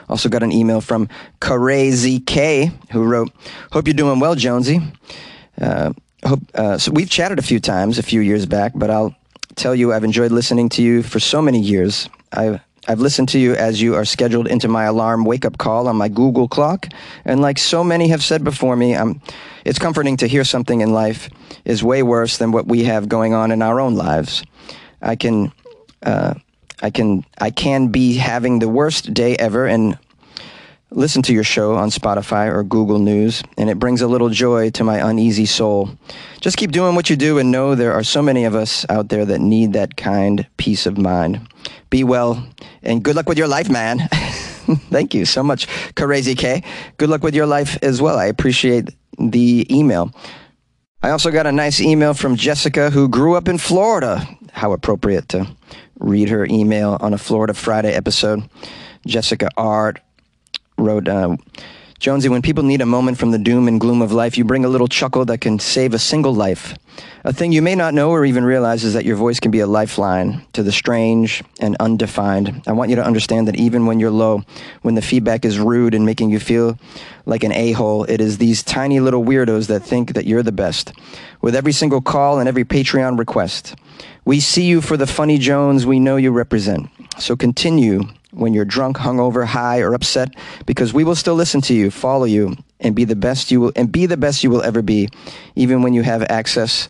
Also 0.08 0.28
got 0.28 0.42
an 0.42 0.52
email 0.52 0.80
from 0.80 1.08
Crazy 1.40 2.20
K 2.20 2.70
who 2.92 3.04
wrote, 3.04 3.32
"Hope 3.72 3.86
you're 3.86 3.94
doing 3.94 4.20
well, 4.20 4.34
Jonesy. 4.34 4.80
Uh, 5.60 5.92
hope 6.24 6.40
uh, 6.54 6.78
so. 6.78 6.92
We've 6.92 7.10
chatted 7.10 7.38
a 7.38 7.42
few 7.42 7.60
times 7.60 7.98
a 7.98 8.02
few 8.02 8.20
years 8.20 8.46
back, 8.46 8.72
but 8.74 8.90
I'll 8.90 9.14
tell 9.56 9.74
you 9.74 9.92
I've 9.92 10.04
enjoyed 10.04 10.32
listening 10.32 10.68
to 10.70 10.82
you 10.82 11.02
for 11.02 11.20
so 11.20 11.40
many 11.40 11.60
years. 11.60 12.08
I've 12.32 12.60
I've 12.86 13.00
listened 13.00 13.30
to 13.30 13.38
you 13.38 13.54
as 13.54 13.80
you 13.80 13.94
are 13.94 14.04
scheduled 14.04 14.46
into 14.46 14.68
my 14.68 14.84
alarm 14.84 15.24
wake 15.24 15.46
up 15.46 15.56
call 15.56 15.88
on 15.88 15.96
my 15.96 16.08
Google 16.08 16.48
clock, 16.48 16.88
and 17.24 17.40
like 17.40 17.58
so 17.58 17.82
many 17.82 18.08
have 18.08 18.22
said 18.22 18.44
before 18.44 18.76
me, 18.76 18.94
I'm, 18.94 19.22
it's 19.64 19.78
comforting 19.78 20.18
to 20.18 20.26
hear 20.26 20.44
something 20.44 20.82
in 20.82 20.92
life 20.92 21.30
is 21.64 21.82
way 21.82 22.02
worse 22.02 22.36
than 22.36 22.52
what 22.52 22.66
we 22.66 22.84
have 22.84 23.08
going 23.08 23.32
on 23.32 23.50
in 23.50 23.62
our 23.62 23.80
own 23.80 23.94
lives. 23.94 24.44
I 25.00 25.16
can." 25.16 25.52
Uh, 26.02 26.34
I 26.84 26.90
can 26.90 27.24
I 27.38 27.48
can 27.50 27.88
be 27.88 28.16
having 28.16 28.58
the 28.58 28.68
worst 28.68 29.14
day 29.14 29.36
ever 29.36 29.64
and 29.64 29.98
listen 30.90 31.22
to 31.22 31.32
your 31.32 31.42
show 31.42 31.76
on 31.76 31.88
Spotify 31.88 32.52
or 32.52 32.62
Google 32.62 32.98
News, 32.98 33.42
and 33.56 33.70
it 33.70 33.78
brings 33.78 34.02
a 34.02 34.06
little 34.06 34.28
joy 34.28 34.68
to 34.72 34.84
my 34.84 34.98
uneasy 34.98 35.46
soul. 35.46 35.88
Just 36.42 36.58
keep 36.58 36.72
doing 36.72 36.94
what 36.94 37.08
you 37.08 37.16
do 37.16 37.38
and 37.38 37.50
know 37.50 37.74
there 37.74 37.94
are 37.94 38.04
so 38.04 38.20
many 38.20 38.44
of 38.44 38.54
us 38.54 38.84
out 38.90 39.08
there 39.08 39.24
that 39.24 39.40
need 39.40 39.72
that 39.72 39.96
kind 39.96 40.46
peace 40.58 40.84
of 40.84 40.98
mind. 40.98 41.40
Be 41.88 42.04
well, 42.04 42.46
and 42.82 43.02
good 43.02 43.16
luck 43.16 43.30
with 43.30 43.38
your 43.38 43.48
life, 43.48 43.70
man. 43.70 44.00
Thank 44.90 45.14
you 45.14 45.24
so 45.24 45.42
much, 45.42 45.66
Crazy 45.94 46.34
K. 46.34 46.62
Good 46.98 47.08
luck 47.08 47.22
with 47.22 47.34
your 47.34 47.46
life 47.46 47.78
as 47.80 48.02
well. 48.02 48.18
I 48.18 48.26
appreciate 48.26 48.90
the 49.18 49.66
email. 49.74 50.12
I 51.02 51.10
also 51.10 51.30
got 51.30 51.46
a 51.46 51.52
nice 51.52 51.80
email 51.80 52.12
from 52.12 52.36
Jessica, 52.36 52.90
who 52.90 53.08
grew 53.08 53.36
up 53.36 53.48
in 53.48 53.56
Florida. 53.56 54.28
How 54.52 54.72
appropriate 54.72 55.30
to 55.30 55.48
read 55.98 56.28
her 56.28 56.46
email 56.46 56.96
on 57.00 57.14
a 57.14 57.18
Florida 57.18 57.54
Friday 57.54 57.92
episode. 57.94 58.48
Jessica 59.06 59.50
Art 59.56 60.00
wrote, 60.78 61.08
uh, 61.08 61.36
Jonesy, 62.04 62.28
when 62.28 62.42
people 62.42 62.64
need 62.64 62.82
a 62.82 62.84
moment 62.86 63.16
from 63.16 63.30
the 63.30 63.38
doom 63.38 63.66
and 63.66 63.80
gloom 63.80 64.02
of 64.02 64.12
life, 64.12 64.36
you 64.36 64.44
bring 64.44 64.66
a 64.66 64.68
little 64.68 64.88
chuckle 64.88 65.24
that 65.24 65.40
can 65.40 65.58
save 65.58 65.94
a 65.94 65.98
single 65.98 66.34
life. 66.34 66.76
A 67.24 67.32
thing 67.32 67.50
you 67.50 67.62
may 67.62 67.74
not 67.74 67.94
know 67.94 68.10
or 68.10 68.26
even 68.26 68.44
realize 68.44 68.84
is 68.84 68.92
that 68.92 69.06
your 69.06 69.16
voice 69.16 69.40
can 69.40 69.50
be 69.50 69.60
a 69.60 69.66
lifeline 69.66 70.44
to 70.52 70.62
the 70.62 70.70
strange 70.70 71.42
and 71.60 71.78
undefined. 71.80 72.62
I 72.66 72.72
want 72.72 72.90
you 72.90 72.96
to 72.96 73.06
understand 73.06 73.48
that 73.48 73.56
even 73.56 73.86
when 73.86 74.00
you're 74.00 74.10
low, 74.10 74.42
when 74.82 74.96
the 74.96 75.00
feedback 75.00 75.46
is 75.46 75.58
rude 75.58 75.94
and 75.94 76.04
making 76.04 76.28
you 76.28 76.38
feel 76.38 76.78
like 77.24 77.42
an 77.42 77.52
a 77.52 77.72
hole, 77.72 78.04
it 78.04 78.20
is 78.20 78.36
these 78.36 78.62
tiny 78.62 79.00
little 79.00 79.24
weirdos 79.24 79.68
that 79.68 79.80
think 79.80 80.12
that 80.12 80.26
you're 80.26 80.42
the 80.42 80.52
best. 80.52 80.92
With 81.40 81.56
every 81.56 81.72
single 81.72 82.02
call 82.02 82.38
and 82.38 82.46
every 82.46 82.66
Patreon 82.66 83.18
request, 83.18 83.76
we 84.26 84.40
see 84.40 84.64
you 84.64 84.82
for 84.82 84.98
the 84.98 85.06
funny 85.06 85.38
Jones 85.38 85.86
we 85.86 86.00
know 86.00 86.16
you 86.16 86.32
represent. 86.32 86.90
So 87.18 87.34
continue 87.34 88.02
when 88.34 88.54
you're 88.54 88.64
drunk, 88.64 88.96
hungover, 88.96 89.44
high, 89.44 89.80
or 89.80 89.94
upset, 89.94 90.34
because 90.66 90.92
we 90.92 91.04
will 91.04 91.14
still 91.14 91.34
listen 91.34 91.60
to 91.62 91.74
you, 91.74 91.90
follow 91.90 92.24
you, 92.24 92.56
and 92.80 92.94
be 92.94 93.04
the 93.04 93.16
best 93.16 93.50
you 93.50 93.60
will 93.60 93.72
and 93.76 93.90
be 93.90 94.06
the 94.06 94.16
best 94.16 94.44
you 94.44 94.50
will 94.50 94.62
ever 94.62 94.82
be, 94.82 95.08
even 95.54 95.82
when 95.82 95.94
you 95.94 96.02
have 96.02 96.22
access 96.24 96.88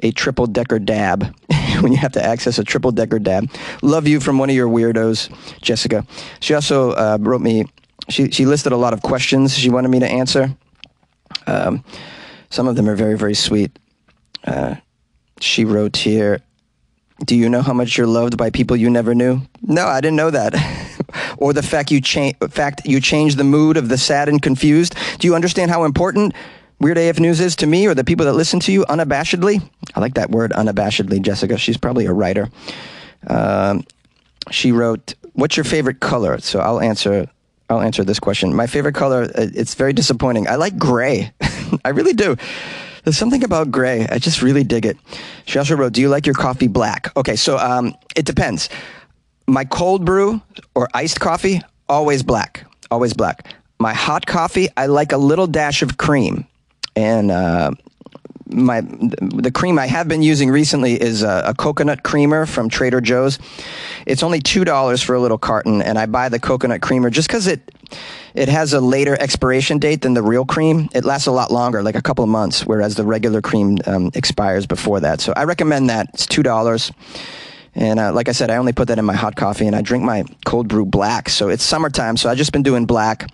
a 0.00 0.12
triple 0.12 0.46
decker 0.46 0.78
dab. 0.78 1.34
when 1.80 1.92
you 1.92 1.98
have 1.98 2.12
to 2.12 2.24
access 2.24 2.58
a 2.58 2.64
triple 2.64 2.92
decker 2.92 3.18
dab. 3.18 3.50
Love 3.82 4.06
you 4.06 4.20
from 4.20 4.38
one 4.38 4.50
of 4.50 4.56
your 4.56 4.68
weirdos, 4.68 5.30
Jessica. 5.60 6.06
She 6.40 6.54
also 6.54 6.92
uh, 6.92 7.18
wrote 7.20 7.40
me. 7.40 7.66
She 8.08 8.30
she 8.30 8.46
listed 8.46 8.72
a 8.72 8.76
lot 8.76 8.92
of 8.92 9.02
questions 9.02 9.56
she 9.56 9.70
wanted 9.70 9.88
me 9.88 10.00
to 10.00 10.08
answer. 10.08 10.56
Um, 11.46 11.84
some 12.50 12.66
of 12.68 12.76
them 12.76 12.88
are 12.88 12.96
very 12.96 13.16
very 13.16 13.34
sweet. 13.34 13.78
Uh, 14.44 14.76
she 15.40 15.64
wrote 15.64 15.96
here. 15.96 16.40
Do 17.24 17.34
you 17.34 17.48
know 17.48 17.62
how 17.62 17.72
much 17.72 17.98
you're 17.98 18.06
loved 18.06 18.36
by 18.36 18.50
people 18.50 18.76
you 18.76 18.88
never 18.90 19.14
knew? 19.14 19.40
No, 19.62 19.86
I 19.86 20.00
didn't 20.00 20.16
know 20.16 20.30
that. 20.30 20.54
or 21.38 21.52
the 21.52 21.62
fact 21.62 21.90
you 21.90 22.00
change 22.00 22.36
fact 22.50 22.82
you 22.86 23.00
change 23.00 23.34
the 23.34 23.44
mood 23.44 23.76
of 23.76 23.88
the 23.88 23.98
sad 23.98 24.28
and 24.28 24.40
confused. 24.40 24.94
Do 25.18 25.26
you 25.26 25.34
understand 25.34 25.70
how 25.70 25.84
important 25.84 26.34
Weird 26.80 26.96
AF 26.96 27.18
News 27.18 27.40
is 27.40 27.56
to 27.56 27.66
me 27.66 27.86
or 27.86 27.94
the 27.94 28.04
people 28.04 28.26
that 28.26 28.34
listen 28.34 28.60
to 28.60 28.72
you 28.72 28.84
unabashedly? 28.84 29.60
I 29.96 30.00
like 30.00 30.14
that 30.14 30.30
word 30.30 30.52
unabashedly, 30.52 31.20
Jessica. 31.22 31.58
She's 31.58 31.76
probably 31.76 32.06
a 32.06 32.12
writer. 32.12 32.48
Um, 33.26 33.84
she 34.50 34.70
wrote, 34.70 35.14
"What's 35.32 35.56
your 35.56 35.64
favorite 35.64 35.98
color?" 35.98 36.38
So 36.38 36.60
I'll 36.60 36.80
answer. 36.80 37.28
I'll 37.68 37.80
answer 37.80 38.04
this 38.04 38.20
question. 38.20 38.54
My 38.54 38.66
favorite 38.66 38.94
color. 38.94 39.24
Uh, 39.24 39.48
it's 39.54 39.74
very 39.74 39.92
disappointing. 39.92 40.48
I 40.48 40.54
like 40.54 40.78
gray. 40.78 41.32
I 41.84 41.90
really 41.90 42.14
do. 42.14 42.36
There's 43.08 43.16
something 43.16 43.42
about 43.42 43.70
gray. 43.70 44.06
I 44.06 44.18
just 44.18 44.42
really 44.42 44.64
dig 44.64 44.84
it. 44.84 44.98
She 45.46 45.58
also 45.58 45.74
wrote, 45.74 45.94
"Do 45.94 46.02
you 46.02 46.10
like 46.10 46.26
your 46.26 46.34
coffee 46.34 46.68
black?" 46.68 47.10
Okay, 47.16 47.36
so 47.36 47.56
um, 47.56 47.94
it 48.14 48.26
depends. 48.26 48.68
My 49.46 49.64
cold 49.64 50.04
brew 50.04 50.42
or 50.74 50.90
iced 50.92 51.18
coffee, 51.18 51.62
always 51.88 52.22
black, 52.22 52.66
always 52.90 53.14
black. 53.14 53.54
My 53.80 53.94
hot 53.94 54.26
coffee, 54.26 54.68
I 54.76 54.88
like 54.88 55.12
a 55.12 55.16
little 55.16 55.46
dash 55.46 55.80
of 55.80 55.96
cream, 55.96 56.46
and 56.96 57.30
uh, 57.30 57.70
my 58.50 58.80
the 58.80 59.50
cream 59.52 59.78
I 59.78 59.86
have 59.86 60.08
been 60.08 60.22
using 60.22 60.50
recently 60.50 61.00
is 61.00 61.22
a, 61.22 61.42
a, 61.46 61.54
coconut 61.54 62.02
creamer 62.02 62.46
from 62.46 62.68
Trader 62.68 63.00
Joe's. 63.00 63.38
It's 64.06 64.22
only 64.22 64.40
two 64.40 64.64
dollars 64.64 65.02
for 65.02 65.14
a 65.14 65.20
little 65.20 65.38
carton, 65.38 65.82
and 65.82 65.98
I 65.98 66.06
buy 66.06 66.28
the 66.28 66.38
coconut 66.38 66.82
creamer 66.82 67.10
just 67.10 67.28
because 67.28 67.46
it 67.46 67.60
it 68.34 68.48
has 68.48 68.72
a 68.72 68.80
later 68.80 69.16
expiration 69.20 69.78
date 69.78 70.02
than 70.02 70.14
the 70.14 70.22
real 70.22 70.44
cream. 70.44 70.88
It 70.92 71.04
lasts 71.04 71.26
a 71.26 71.32
lot 71.32 71.50
longer, 71.50 71.82
like 71.82 71.94
a 71.94 72.02
couple 72.02 72.24
of 72.24 72.30
months, 72.30 72.66
whereas 72.66 72.94
the 72.94 73.04
regular 73.04 73.42
cream 73.42 73.78
um, 73.86 74.10
expires 74.14 74.66
before 74.66 75.00
that. 75.00 75.20
So 75.20 75.32
I 75.36 75.44
recommend 75.44 75.90
that. 75.90 76.10
It's 76.14 76.26
two 76.26 76.42
dollars. 76.42 76.92
And 77.74 78.00
uh, 78.00 78.12
like 78.12 78.28
I 78.28 78.32
said, 78.32 78.50
I 78.50 78.56
only 78.56 78.72
put 78.72 78.88
that 78.88 78.98
in 78.98 79.04
my 79.04 79.14
hot 79.14 79.36
coffee, 79.36 79.66
and 79.66 79.76
I 79.76 79.82
drink 79.82 80.02
my 80.04 80.24
cold 80.44 80.68
brew 80.68 80.84
black. 80.84 81.28
So 81.28 81.48
it's 81.48 81.62
summertime, 81.62 82.16
so 82.16 82.28
I've 82.28 82.38
just 82.38 82.52
been 82.52 82.62
doing 82.64 82.86
black. 82.86 83.30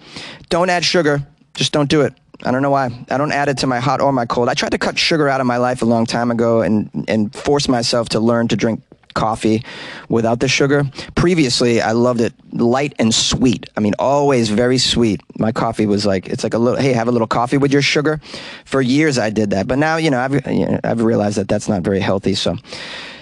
Don't 0.50 0.68
add 0.68 0.84
sugar. 0.84 1.26
Just 1.54 1.72
don't 1.72 1.88
do 1.88 2.02
it. 2.02 2.14
I 2.42 2.50
don't 2.50 2.62
know 2.62 2.70
why. 2.70 2.90
I 3.10 3.16
don't 3.16 3.32
add 3.32 3.48
it 3.48 3.58
to 3.58 3.66
my 3.66 3.80
hot 3.80 4.00
or 4.00 4.12
my 4.12 4.26
cold. 4.26 4.48
I 4.48 4.54
tried 4.54 4.72
to 4.72 4.78
cut 4.78 4.98
sugar 4.98 5.28
out 5.28 5.40
of 5.40 5.46
my 5.46 5.56
life 5.56 5.82
a 5.82 5.84
long 5.84 6.06
time 6.06 6.30
ago 6.30 6.62
and 6.62 6.90
and 7.08 7.34
force 7.34 7.68
myself 7.68 8.08
to 8.10 8.20
learn 8.20 8.48
to 8.48 8.56
drink 8.56 8.82
coffee 9.14 9.62
without 10.08 10.40
the 10.40 10.48
sugar. 10.48 10.84
Previously, 11.14 11.80
I 11.80 11.92
loved 11.92 12.20
it 12.20 12.34
light 12.52 12.94
and 12.98 13.14
sweet. 13.14 13.70
I 13.76 13.80
mean, 13.80 13.94
always 13.98 14.50
very 14.50 14.78
sweet. 14.78 15.20
My 15.38 15.52
coffee 15.52 15.86
was 15.86 16.04
like 16.04 16.28
it's 16.28 16.44
like 16.44 16.54
a 16.54 16.58
little 16.58 16.78
hey, 16.78 16.92
have 16.92 17.08
a 17.08 17.12
little 17.12 17.28
coffee 17.28 17.56
with 17.56 17.72
your 17.72 17.82
sugar. 17.82 18.20
For 18.64 18.82
years 18.82 19.18
I 19.18 19.30
did 19.30 19.50
that. 19.50 19.66
But 19.66 19.78
now, 19.78 19.96
you 19.96 20.10
know, 20.10 20.18
I've 20.18 20.46
you 20.46 20.66
know, 20.66 20.80
I've 20.84 21.02
realized 21.02 21.38
that 21.38 21.48
that's 21.48 21.68
not 21.68 21.82
very 21.82 22.00
healthy, 22.00 22.34
so 22.34 22.56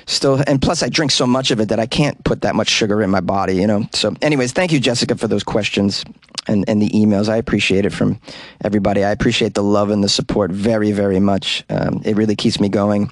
still 0.07 0.43
and 0.47 0.61
plus 0.61 0.83
i 0.83 0.89
drink 0.89 1.11
so 1.11 1.27
much 1.27 1.51
of 1.51 1.61
it 1.61 1.69
that 1.69 1.81
i 1.81 1.87
can't 1.87 2.23
put 2.25 2.43
that 2.43 2.55
much 2.55 2.69
sugar 2.69 3.03
in 3.03 3.11
my 3.11 3.21
body 3.21 3.57
you 3.57 3.67
know 3.67 3.87
so 3.93 4.15
anyways 4.23 4.53
thank 4.53 4.73
you 4.73 4.81
jessica 4.81 5.17
for 5.17 5.29
those 5.29 5.43
questions 5.43 6.05
and, 6.47 6.65
and 6.69 6.81
the 6.81 6.89
emails. 6.91 7.29
I 7.29 7.37
appreciate 7.37 7.87
it 7.87 7.93
from 7.93 8.19
everybody. 8.65 9.05
I 9.05 9.11
appreciate 9.11 9.55
the 9.55 9.63
love 9.63 9.91
and 9.91 10.03
the 10.03 10.09
support 10.09 10.51
very, 10.51 10.93
very 10.93 11.21
much. 11.21 11.65
Um, 11.69 12.03
it 12.05 12.17
really 12.17 12.37
keeps 12.37 12.61
me 12.61 12.69
going. 12.69 13.11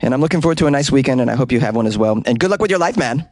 And 0.00 0.14
I'm 0.14 0.20
looking 0.20 0.40
forward 0.40 0.58
to 0.58 0.66
a 0.66 0.70
nice 0.70 0.90
weekend, 0.90 1.20
and 1.20 1.30
I 1.30 1.34
hope 1.34 1.50
you 1.50 1.60
have 1.60 1.74
one 1.74 1.86
as 1.86 1.98
well. 1.98 2.22
And 2.26 2.38
good 2.38 2.50
luck 2.50 2.60
with 2.60 2.70
your 2.70 2.78
life, 2.78 2.96
man. 2.96 3.28